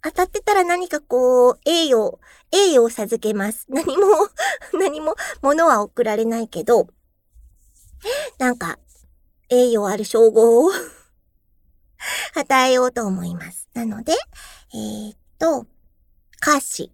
[0.05, 2.19] 当たってたら何かこう、栄誉、
[2.53, 3.65] 栄誉を授けます。
[3.73, 4.07] 何も、
[4.79, 6.89] 何も、物は送られないけど、
[8.39, 8.79] なんか、
[9.49, 10.73] 栄誉ある称号を
[12.37, 13.67] 与えようと思います。
[13.73, 14.13] なので、
[14.75, 15.67] えー、っと、
[16.37, 16.93] 歌詞、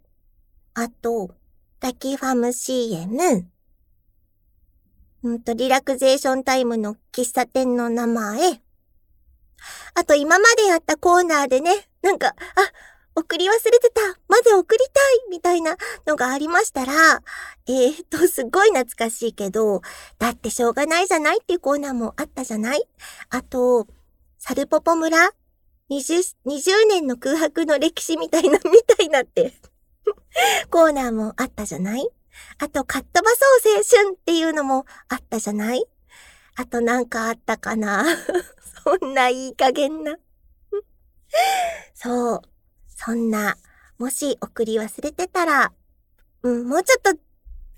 [0.74, 1.34] あと、
[1.80, 3.50] タキファム CM、
[5.24, 8.62] うんと、リラクゼーションタイムの喫茶店の名前、
[9.94, 12.34] あと今までやったコーナーでね、なんか、あ、
[13.14, 14.00] 送り忘れてた。
[14.28, 15.30] まで送りたい。
[15.30, 16.92] みたいなのがありましたら、
[17.66, 19.82] えー、っと、すごい懐かしいけど、
[20.18, 22.84] だってしょうがないじゃないっていうコーナーもあったじゃない？
[23.30, 23.86] あと、
[24.38, 25.30] サルポポ村
[25.90, 29.54] ？20, 20年の空白の歴史みたいな、みたいなって。
[30.70, 32.08] コーナーもあったじゃない？
[32.58, 33.30] あと、かっ飛ば
[33.62, 35.84] そう青春っていうのもあったじゃない？
[36.56, 38.04] あとなんかあったかな？
[38.84, 40.16] そんないい加減な。
[41.94, 42.42] そう。
[43.02, 43.56] そんな、
[43.98, 45.72] もし送り忘れてたら、
[46.42, 47.18] うん、もうちょっと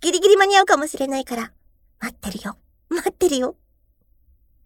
[0.00, 1.52] ギリギリ間に合うかもしれないから、
[2.00, 2.56] 待ってるよ。
[2.88, 3.54] 待ってるよ。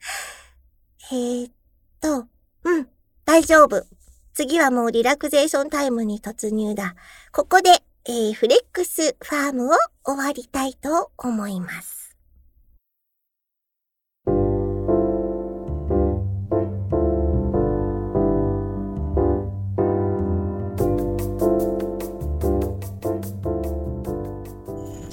[1.12, 1.52] えー、っ
[2.00, 2.26] と、
[2.64, 2.88] うん、
[3.26, 3.86] 大丈夫。
[4.32, 6.94] 次はもうリラクゼーションタイムに突入だ。
[7.32, 12.05] ここで、えー、フレックスファームを終わりたいと思います。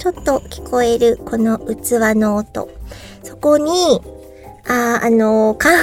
[0.04, 2.68] ちょっと聞こえるこの器の音。
[3.22, 4.02] そこに、
[4.68, 5.80] あ、あのー、缶、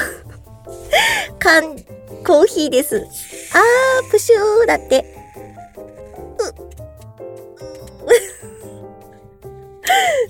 [1.40, 1.76] 缶、
[2.24, 2.98] コーヒーです。
[2.98, 5.04] あー、プシューだって。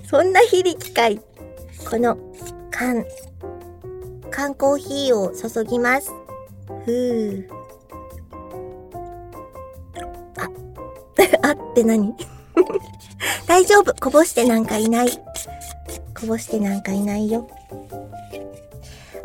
[0.06, 1.22] う、 そんな響きかい。
[1.90, 2.18] この
[2.70, 3.06] 缶、
[4.30, 6.14] 缶コーヒーを注ぎます。
[6.86, 7.46] ふー。
[10.38, 10.50] あ、
[11.50, 12.16] あって何？
[13.48, 13.94] 大丈夫。
[14.00, 15.12] こぼしてなんかいない。
[16.20, 17.48] こぼしてなんかいないよ。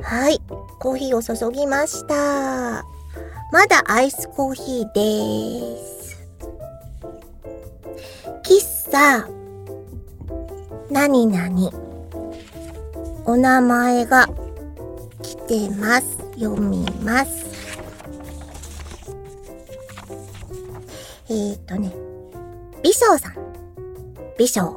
[0.02, 0.40] はい。
[0.78, 2.85] コーヒーを注ぎました。
[3.52, 6.26] まだアイスコーヒーです。
[8.42, 9.26] 喫茶、
[10.90, 11.72] なになに。
[13.24, 14.28] お名前が
[15.22, 16.16] 来てます。
[16.38, 17.46] 読みます。
[21.28, 21.92] えーとね、
[22.82, 23.56] 美少さん。
[24.38, 24.77] 美少。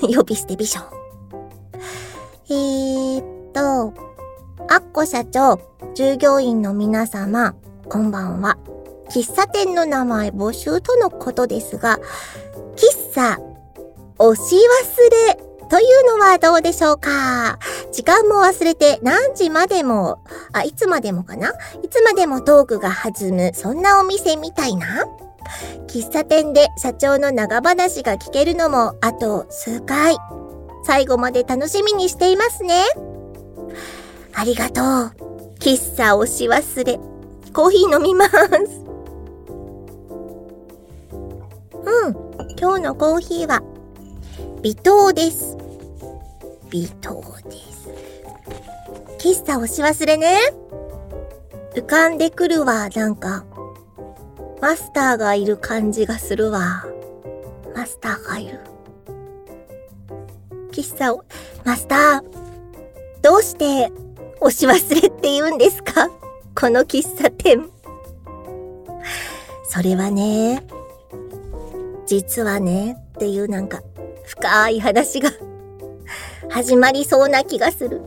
[0.00, 0.80] 呼び捨て美少。
[2.48, 3.94] えーっと、
[4.68, 5.60] アッコ社長、
[5.94, 7.54] 従業員の皆様、
[7.88, 8.58] こんばんは。
[9.10, 12.00] 喫茶店の名前募集とのことですが、
[12.74, 13.38] 喫茶、
[14.18, 15.38] 押し忘れ
[15.68, 17.60] というのはどうでしょうか？
[17.92, 20.18] 時間も忘れて何時までも、
[20.52, 21.52] あ、いつまでもかな？
[21.82, 25.06] いつまでもトークが弾む、そんなお店みたいな？
[25.86, 30.16] 喫茶店で社長の長話が聞けるのもあと数回。
[30.84, 32.84] 最後まで楽しみにしていますね。
[34.32, 34.84] ありがとう。
[35.58, 37.00] 喫茶押し忘れ。
[37.52, 38.32] コーヒー飲みます。
[41.72, 42.16] うん。
[42.58, 43.62] 今日のコーヒーは、
[44.62, 45.56] 微糖です。
[46.70, 47.88] 微糖です。
[49.18, 50.38] 喫茶押し忘れね。
[51.74, 53.44] 浮かんでくるわ、なんか。
[54.60, 56.84] マスターがいる感じがするわ。
[57.74, 58.60] マスターがいる。
[60.72, 61.24] 喫茶を、
[61.64, 62.22] マスター、
[63.22, 63.92] どうして
[64.40, 66.08] 押し忘れって言うんですか？
[66.54, 67.68] この喫茶店。
[69.68, 70.66] それはね、
[72.06, 73.82] 実はね、っていうなんか
[74.24, 75.30] 深い話が
[76.48, 78.00] 始まりそうな気がする。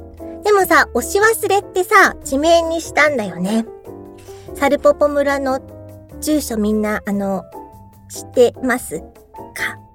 [0.44, 3.66] でもさ、押し忘れってさ、地名にしたんだよね。
[4.56, 5.60] サルポポ村の
[6.22, 7.44] 住所みんな、あの、
[8.10, 9.00] 知ってます？
[9.00, 9.06] か？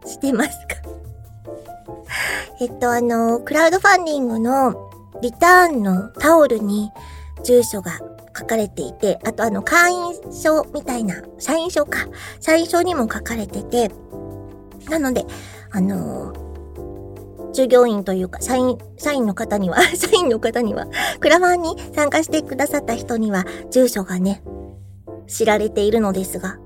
[0.06, 0.76] 知ってますか？
[2.60, 6.90] えっと、あの、クラウドファンディングのリターンのタオルに
[7.42, 7.92] 住所が
[8.36, 12.06] 書かれていて、あとあの、会員証みたいな、社員証か。
[12.40, 13.90] 社員証にも書かれてて、
[14.88, 15.24] なので、
[15.70, 16.32] あの
[17.52, 20.86] 従業員というか、社員、社員の方には、 社員の方には、
[21.20, 24.42] クラファンに参加してくださった人には、住所がね、
[25.26, 26.58] 知られているのですが、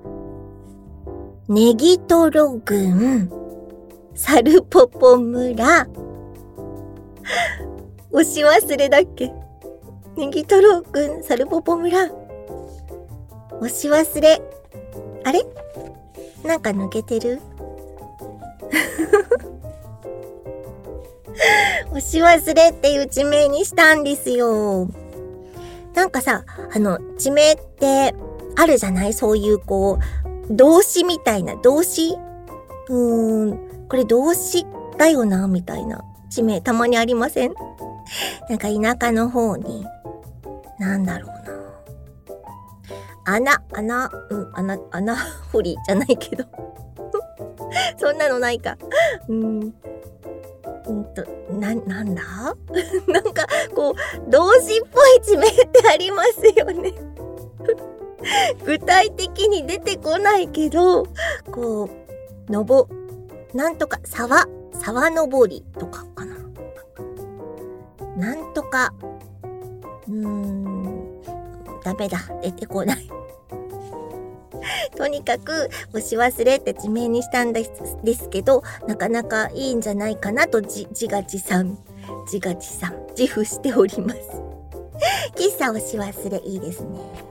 [1.49, 3.31] ネギトロ郡、
[4.15, 5.87] サルポポ村、
[8.11, 9.33] 押し忘れだっけ？
[10.17, 12.07] ネギトロ郡、サルポポ村、
[13.61, 14.43] 押し忘れ、
[15.25, 15.45] あれ？
[16.45, 17.41] なんか抜けてる？
[21.91, 24.89] 押し忘れっていう地名にしたんですよ。
[25.95, 26.45] なんかさ、
[26.75, 28.15] あの、地名って、
[28.61, 29.13] あるじゃない？
[29.13, 29.99] そういうこ
[30.51, 32.17] う、動詞みたいな、動詞？
[32.89, 36.03] うーん、これ動詞だよな、みたいな。
[36.31, 37.55] 地名たまにありません？
[38.49, 39.87] なんか田舎の方に、
[40.79, 41.35] なんだろうな。
[43.25, 45.17] 穴、穴、うん、穴、穴
[45.53, 46.45] 掘りじゃないけど。
[47.99, 48.77] そんなのないか。
[49.29, 49.75] うん。
[50.87, 52.23] うんと、な、なんだ？
[53.07, 53.95] なんか、こ
[54.27, 56.95] う、動詞っぽい地名ってありますよね。
[58.65, 61.05] 具体的に出てこないけど、
[61.51, 61.89] こ
[62.49, 62.89] う、のぼ、
[63.55, 66.37] なんとか、沢、沢登りとかかな。
[68.17, 68.93] なんとか、
[70.09, 71.23] うーん、
[71.85, 73.09] ダメだ、出てこない。
[74.97, 77.71] とにかく、押し忘れって地名にしたんです
[78.03, 81.79] ですけど、なかなかいいんじゃないかなとじ、自画自賛、
[82.25, 84.19] 自画自賛、自負しております。
[85.37, 87.29] 喫茶押し忘れいいですね。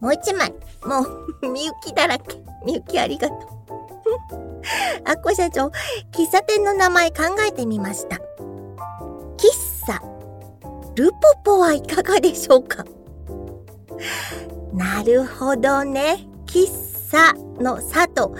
[0.00, 0.52] もう一枚。
[0.84, 1.00] も
[1.42, 2.36] う、 みゆきだらけ。
[2.64, 3.38] みゆきありがとう。
[5.04, 5.70] あっこ社長、
[6.12, 8.16] 喫茶店の名前考えてみました。
[8.16, 10.02] 喫茶、
[10.94, 12.84] ルポポはいかがでしょうか？
[14.72, 16.28] なるほどね。
[16.46, 16.66] 喫
[17.10, 18.34] 茶のさと、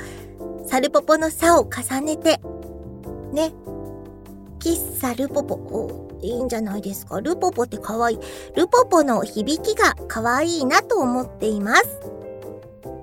[0.67, 2.41] サルポポのさを重ねて、
[4.59, 7.21] 喫茶ルポポ、いいんじゃないですか。
[7.21, 8.19] ルポポって可愛い。
[8.57, 11.85] ルポポの響きが可愛いなと思っています。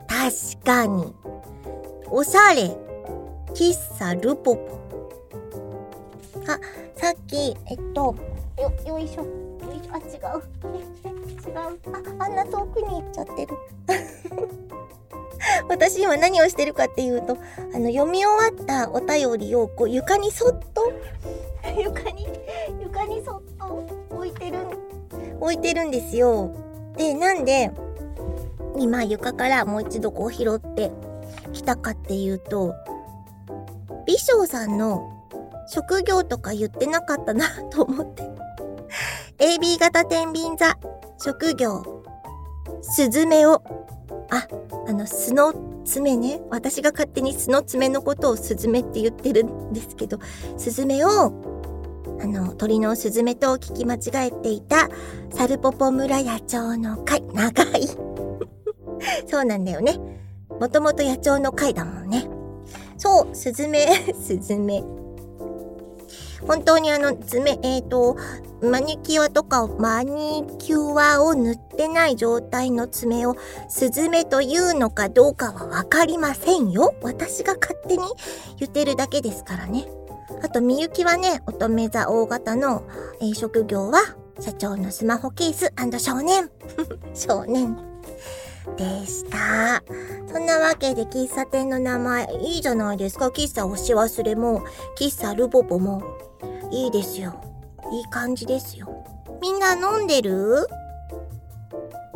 [0.08, 1.14] 確かに。
[2.10, 2.76] おしゃれ。
[3.54, 4.80] 喫茶ルポポ。
[6.48, 6.60] あ、
[6.96, 8.16] さっき、えっと、
[8.58, 9.24] よ、よいしょ。
[9.24, 9.94] よいしょ。
[9.94, 10.44] あ、違う。
[11.46, 11.80] 違う。
[12.20, 13.58] あ、あんな遠くに行っちゃってる。
[15.70, 17.38] 私今何をしてるかっていうと、
[17.74, 20.92] あの、読み終わったお便りを、こう、床にそっと、
[21.78, 22.28] 床に、
[22.82, 23.86] 床にそっと
[24.16, 24.58] 置いてる、
[25.40, 26.52] 置いてるんですよ。
[26.98, 27.72] で、なんで、
[28.78, 30.92] 今床からもう一度こう拾って
[31.54, 32.74] きたかっていうと、
[34.06, 35.12] 美少さんの
[35.68, 38.24] 職業とか言ってなかったなと思って。
[39.38, 40.78] AB 型天秤座、
[41.18, 42.04] 職業、
[42.88, 43.62] スズメを、
[44.30, 44.48] あ、
[44.88, 45.54] あの、巣の
[45.86, 46.42] 爪ね。
[46.50, 50.20] 私が勝手に巣の爪のことをスズメって言ってるんですけど、
[50.58, 51.10] スズメを、
[52.22, 54.90] あの、鳥のスズメと聞き間違えていた、
[55.32, 57.88] サルポポ村野鳥の会、長い。
[59.28, 60.00] そうなんだよね。
[60.60, 62.28] もともと野鳥の会だもんね。
[62.98, 63.88] そう、スズメ、
[64.22, 64.84] スズメ。
[66.48, 68.18] 本当にあの爪、えっ、ー、と、
[68.62, 73.36] マニキュアとかを、マニキュアを塗ってない状態の爪を
[73.68, 76.96] スズメというのかどうかはわかりませんよ。
[77.02, 78.04] 私が勝手に
[78.58, 79.86] 言ってるだけですからね。
[80.42, 82.84] あと、みゆきはね、乙女座大型の、
[83.22, 84.00] えー、職業は
[84.40, 86.50] 社長のスマホケース少年。
[87.14, 87.78] 少年。
[88.78, 89.84] でした。
[90.32, 93.28] そんなわけで喫茶店の名前いいじゃないですか。
[93.28, 94.64] 喫茶押し忘れも、
[94.98, 96.04] 喫茶ルボボも
[96.72, 97.36] いいですよ。
[97.92, 99.06] いい感じですよ。
[99.42, 100.68] みんな飲んでる？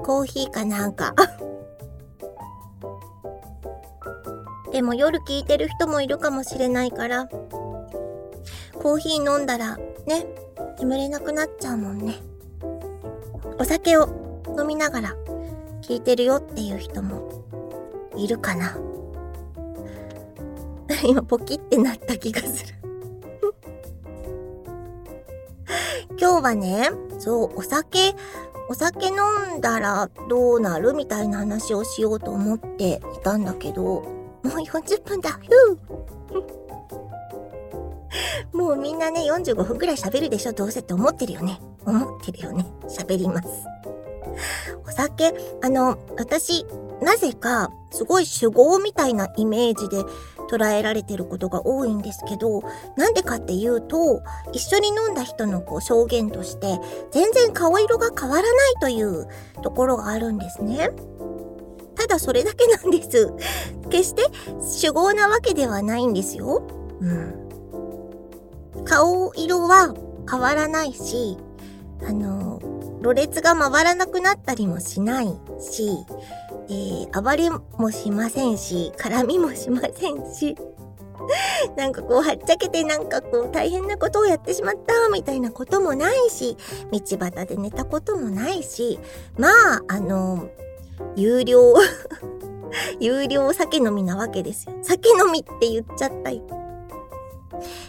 [0.04, 1.14] コーヒーかなんか。
[4.72, 7.28] でも夜聞いてる人もいるかもしれないから、
[8.82, 10.26] コーヒー飲んだらね、
[10.80, 12.16] 眠れなくなっちゃうもんね。
[13.60, 14.08] お酒を
[14.58, 15.16] 飲みながら
[15.82, 17.44] 聞いてるよっていう人も
[18.16, 18.78] いるかな。
[21.06, 22.76] 今ポキってなった気がする
[26.20, 28.16] 今日はね、そう、お酒、
[28.70, 29.16] お酒飲
[29.58, 34.04] んだらどうなるみたいな話をしようと思っていたんだけど、も
[34.44, 35.40] う40分だ。
[35.48, 35.78] ふ
[38.58, 41.60] もうみんなね、45分くらい喋るでしょどうせって思ってるよね。
[41.86, 42.66] 思ってるよね。
[42.88, 43.48] 喋ります。
[44.88, 46.66] お酒、あの、私、
[47.02, 50.04] なぜか、すごい酒豪みたいなイメージで
[50.50, 52.62] 捉えられてることが多いんですけど、
[52.98, 54.22] なんでかっていうと、
[54.52, 56.80] 一緒に飲んだ人のこう証言として、
[57.12, 59.28] 全然顔色が変わらないという
[59.62, 60.92] ところがあるんですね。
[61.96, 63.32] ただそれだけなんです。
[63.90, 64.24] 決して
[64.62, 66.64] 酒豪なわけではないんですよ。
[67.02, 67.50] うん。
[68.86, 69.94] 顔色は
[70.30, 71.38] 変わらないし、
[72.08, 72.60] あの、
[73.02, 75.28] ろれつが回らなくなったりもしない
[75.60, 75.90] し、
[76.70, 80.56] えー、暴れもしませんし、絡みもしませんし、
[81.78, 86.58] なんかこう、はっちゃけてなんかこう、大変なことをやってしまったみたいなこともないし、
[86.92, 89.00] 道端で寝たこともないし、
[89.38, 90.50] まあ、あの、
[91.16, 91.74] 有料
[93.00, 94.74] 有料酒飲みなわけですよ。
[94.84, 96.42] 酒飲みって言っちゃったよ。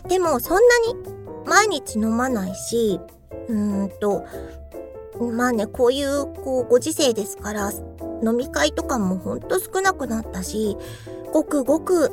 [0.08, 0.96] でも、そんなに
[1.46, 3.00] 毎日飲まないし、
[3.48, 4.24] うーんと、
[5.29, 7.71] まあね、こういう、こう、ご時世ですから、
[8.23, 10.77] 飲み会とかもほんと少なくなったし、
[11.33, 12.12] ごくごく、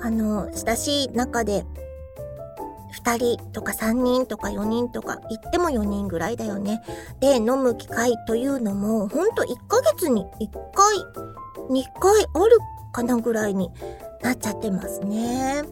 [0.00, 1.64] あの、親しい中で、
[3.02, 6.82] 2人とか3人とか4人とか、言っても4人ぐらいだよね。
[7.20, 10.96] で、飲む機会というのも、ほんと1ヶ月に1回、
[11.70, 12.58] 2回ある
[12.92, 13.70] かなぐらいに
[14.22, 15.62] なっちゃってますね。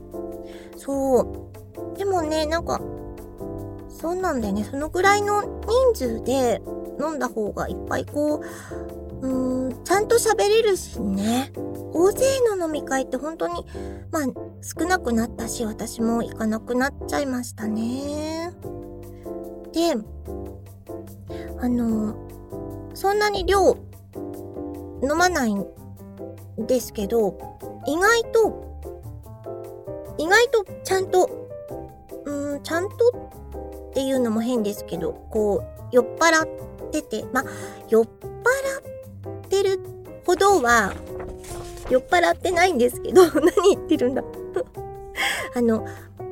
[0.77, 1.97] そう。
[1.97, 2.81] でもね、なんか、
[4.03, 4.65] そうなんだよね。
[4.65, 5.43] そのぐらいの
[5.95, 6.61] 人数で
[7.01, 8.43] 飲んだ方がいっぱいこ
[9.21, 11.53] う、うーん、ちゃんと喋れるしね。
[11.93, 12.27] 大勢
[12.57, 13.65] の飲み会って本当に、
[14.11, 14.23] まあ、
[14.61, 18.53] 少なくなったし、私も行かなくなっちゃいましたね。
[19.73, 19.93] で、
[21.61, 22.17] あの、
[22.95, 23.77] そんなに量
[25.01, 25.65] 飲まないん
[26.59, 27.39] ですけど、
[27.87, 28.83] 意外と、
[30.19, 31.49] 意外とちゃんと、
[32.25, 33.42] うーん、ちゃんと
[33.93, 37.45] っていうのも変ですけど、こう、酔っ払ってて、ま、
[37.91, 38.09] 酔っ払
[39.29, 39.79] ってる
[40.25, 40.95] ほどは、
[41.91, 44.25] 酔っ払ってないんですけど、 何言ってるんだ
[45.55, 45.87] あの、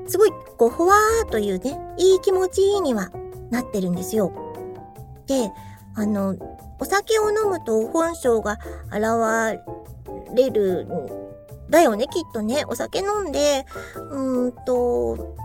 [0.07, 3.11] すごい、こう、ほわーというね、いい気持ちには
[3.51, 4.33] なってるんですよ。
[5.27, 5.53] で、
[5.95, 6.35] あの、
[6.79, 9.61] お酒を飲むと本性が現
[10.35, 12.65] れるんだよね、きっとね。
[12.67, 15.37] お酒飲んで、うーんと、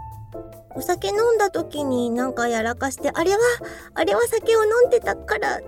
[0.75, 3.37] お酒飲んだ時になんかやらかして、あれは、
[3.93, 5.61] あれは酒を飲んでたから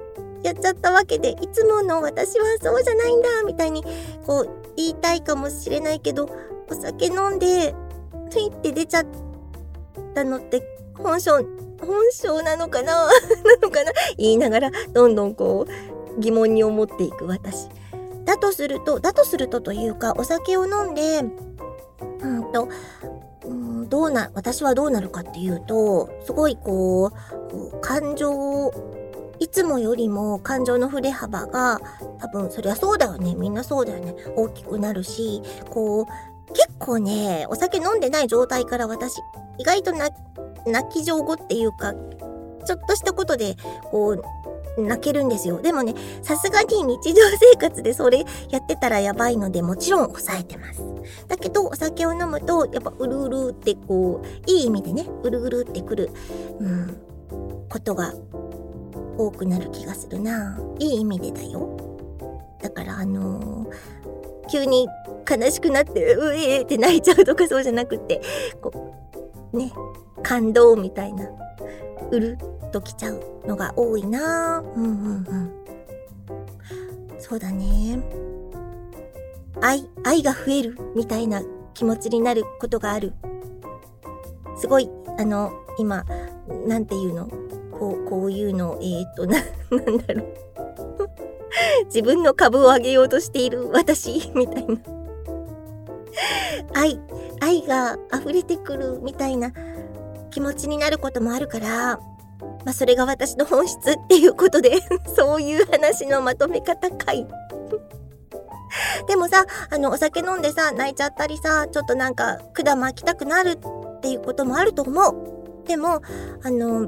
[0.44, 3.84] やっちゃったわけで、いつもの私はそうじゃないんだ、みたいに、
[4.26, 6.30] こう、言いたいかもしれないけど、
[6.70, 7.74] お酒飲んで、
[8.32, 9.06] ふいって出ちゃっ
[10.14, 10.62] たのって、
[10.96, 11.32] 本性、
[11.82, 13.08] 本性なのかな？
[13.08, 13.12] な
[13.62, 13.92] のかな？
[14.18, 17.70] 言いながら、どんどんこう、疑問に思っていく私。
[18.26, 21.24] だとすると、だとするとというか、お酒を飲んで、
[22.22, 22.68] うんと、
[23.86, 27.12] どうな、私はどうなるかっていうと、すごいこ
[27.54, 28.74] う、感情を
[29.40, 31.80] いつもよりも感情の振れ幅が
[32.20, 33.36] 多分そりゃそうだよね。
[33.36, 34.16] みんなそうだよね。
[34.36, 36.06] 大きくなるし、こう、
[36.54, 39.22] 結構ね、お酒飲んでない状態から私、
[39.58, 40.12] 意外と泣
[40.90, 43.56] き上手っていうか、ちょっとしたことで、
[43.92, 44.22] こう、
[44.78, 45.62] 泣けるんですよ。
[45.62, 47.22] でもね、さすがに日常
[47.52, 50.82] 生活でそれやってたらやばいので、もちろん抑えてます。
[51.28, 56.12] だけど、お酒を飲むと、やっぱうるうるってこう、いい意味でね、うるうるってくる、
[56.60, 56.98] うん、
[57.70, 58.14] ことが
[59.18, 60.60] 多くなる気がするな。
[60.80, 61.78] いい意味でだよ。
[62.62, 64.88] だからあのー、急に
[65.30, 68.22] 悲しくなって、うえーって泣いちゃうとかそうじゃなくて、
[68.62, 68.94] こ
[69.54, 69.72] う、ね、
[70.24, 71.26] 感動みたいな、
[72.12, 72.38] うる
[72.68, 74.92] っときちゃうのが多いなうんうん
[75.28, 75.52] うん。
[77.20, 78.00] そうだね。
[79.62, 81.42] 愛、愛が増えるみたいな
[81.74, 83.14] 気持ちになることがある。
[84.58, 86.06] すごい、あの、今、
[86.68, 87.28] なんていうの？
[87.78, 89.40] こう、こういうの、えっ、ー、と、な、
[89.70, 90.34] なんだろう。
[91.86, 94.76] 自分の株を上げようとしている私、みたいな。
[96.74, 97.00] 愛、
[97.40, 99.52] 愛が溢れてくるみたいな
[100.32, 102.00] 気持ちになることもあるから、
[102.66, 104.80] まあそれが私の本質っていうことで
[105.16, 107.28] そういう話のまとめ方かい。
[109.08, 115.68] でもさ、あの、お酒飲んでさ、泣いちゃったりさ、ちょっとなんか管巻きたくなるっていうこともあると思う。
[115.68, 116.02] でも、
[116.44, 116.88] あの、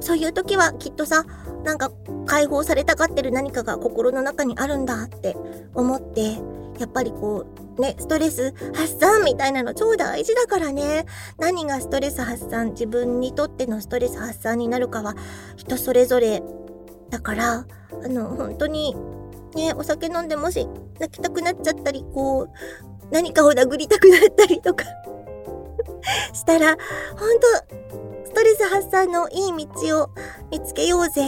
[0.00, 1.24] そういう時はきっとさ、
[1.64, 1.90] なんか
[2.26, 5.36] 解放されたがってる何かが心の中にあるんだって
[5.74, 6.38] 思って、
[6.78, 11.06] やっぱりこう、ね、ストレス発散みたいなの超大事だからね。
[11.38, 15.14] 何がストレス発散、自分にとってのストレス発散になるかは
[15.56, 16.42] 人それぞれ
[17.10, 17.66] だから、
[18.04, 18.94] あの、本当に、
[19.54, 20.68] ね、お酒飲んでもし
[20.98, 22.48] 泣きたくなっちゃったり、こう、
[23.10, 24.84] 何かを殴りたくなったりとか
[26.32, 26.76] したら、
[27.16, 27.46] ほんと、
[28.24, 30.10] ストレス発散のいい道を
[30.50, 31.22] 見つけようぜ。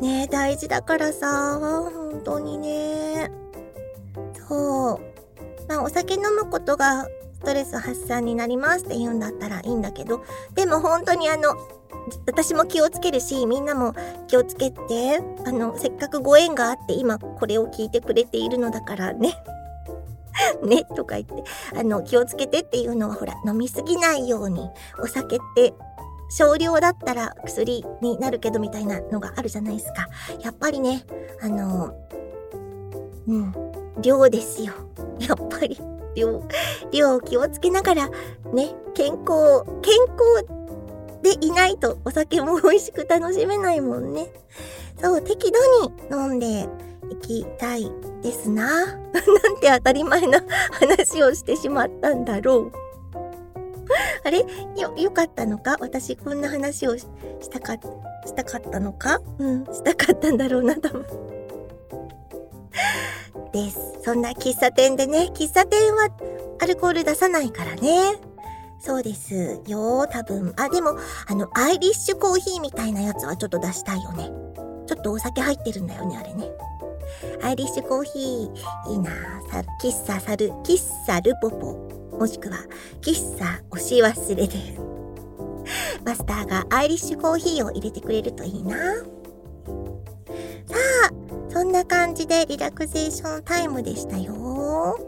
[0.00, 3.30] ね大事だからさ、本当にね。
[4.48, 5.00] そう。
[5.68, 10.24] まあ、お酒飲むことがストレス発散になりますって言うんだったらいいんだけど、
[10.54, 11.56] でも本当にあの、
[12.26, 13.94] 私も気をつけるし、みんなも
[14.28, 19.36] 気をつけて、あの、せっかくご縁があって今これを聞いてくれているのだからね。
[20.62, 21.44] ね、とか言って、
[21.78, 24.70] あの、気をつけてっていうのはほら、飲みすぎないように、
[25.02, 25.74] お酒って
[26.28, 30.08] 少量だったら薬になるけどみたいなのがあるじゃないですか。
[30.40, 31.04] やっぱりね、
[31.40, 31.94] あの、
[33.26, 33.65] うん、
[34.00, 34.72] 量ですよ。
[35.18, 35.78] やっぱり、
[36.14, 36.42] 量、
[36.92, 38.08] 量を気をつけながら、
[38.52, 40.46] ね、健康、健康
[41.22, 44.28] でいないとお酒も美味しく楽しめないもんね。
[45.00, 46.68] そう、適度に飲んで
[47.10, 47.90] いきたい
[48.22, 48.86] ですな。
[48.86, 50.42] なんて当たり前な
[50.72, 52.72] 話をしてしまったんだろう。
[54.24, 54.40] あれ？
[54.76, 55.76] よ、よかったのか？
[55.80, 57.06] 私こんな話をし
[57.50, 59.20] たか、したかったのか？
[59.38, 61.06] うん、したかったんだろうな、多分。
[63.64, 63.78] です。
[64.04, 66.08] そんな喫茶店でね、喫茶店は
[66.60, 68.16] アルコール出さないからね。
[68.78, 70.52] そうですよ、多分。
[70.56, 70.96] あ、でも、
[71.26, 74.30] あの、アイリッシュコーヒーみたいなやつはちょっと出したいよね。
[74.86, 76.50] ちょっとお酒入ってるんだよね、あれね。
[77.42, 79.10] アイリッシュコーヒー、いいな
[79.50, 81.96] さ、喫茶サル、喫茶ルポポ。
[82.16, 82.56] もしくは
[83.02, 84.56] 喫茶押し忘れで
[86.04, 88.76] マスターがアイリッシュコーヒーを入れてくれるといいな
[90.66, 90.74] さ
[91.10, 91.12] あ
[91.50, 94.98] そんな感じでリラクゼーションタイムでしたよ。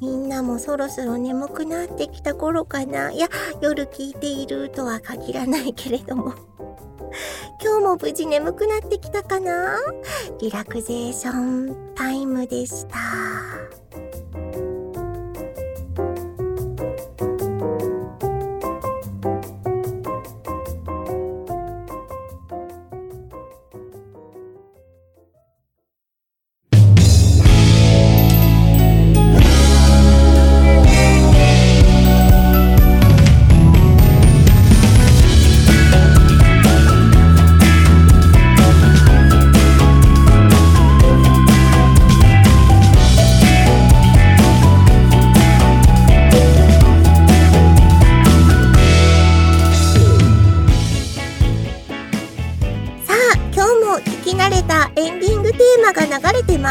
[0.00, 3.12] みんなもそろそろ眠くなってきた頃かな。
[3.12, 3.28] いや
[3.60, 6.34] 夜聞いているとは限らないけれども。
[7.62, 9.78] 今日も無事眠くなってきたかな？
[10.40, 12.96] リラクゼーションタイムでした。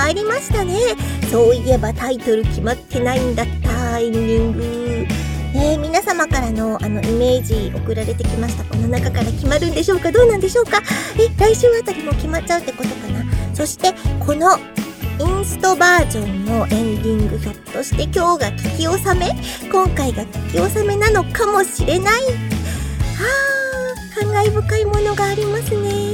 [0.01, 0.73] 参りましたね。
[1.31, 5.07] そういえばタイトル決まってないんだった、エンディング。
[5.53, 8.63] ね皆様からのあのイメージ送られてきました。
[8.63, 10.11] この中から決まるんでしょうか？
[10.11, 10.81] どうなんでしょうか？
[11.19, 13.23] え、来週あたりも決まっちゃうってことかな？
[13.53, 13.93] そして、
[14.25, 14.57] この
[15.19, 19.35] インストバージョンのエンディングひょっとして今日が聞き納め？
[19.71, 22.23] 今回が聞き納めなのかもしれない。
[22.23, 22.31] は
[24.17, 26.10] あ、感慨深いものがありますね。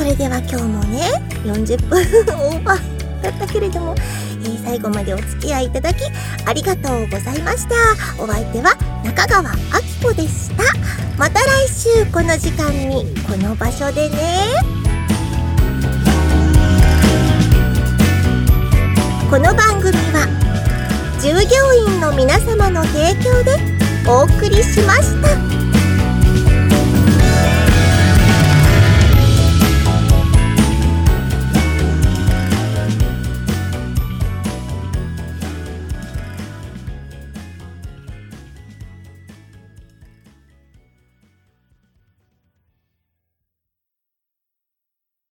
[0.00, 1.10] それでは今日もね
[1.44, 5.96] 40分オーバーだったけれども、えー、最後までお付き合いいただき
[6.46, 7.74] ありがとうございました。
[8.18, 8.74] お相手は
[9.04, 9.58] 中川明
[10.02, 10.64] 子でした。
[11.18, 14.16] また来週この時間にこの場所でね。
[19.28, 20.26] この番組は
[21.20, 23.58] 従業員の皆様の提供で
[24.08, 25.49] お送りしました。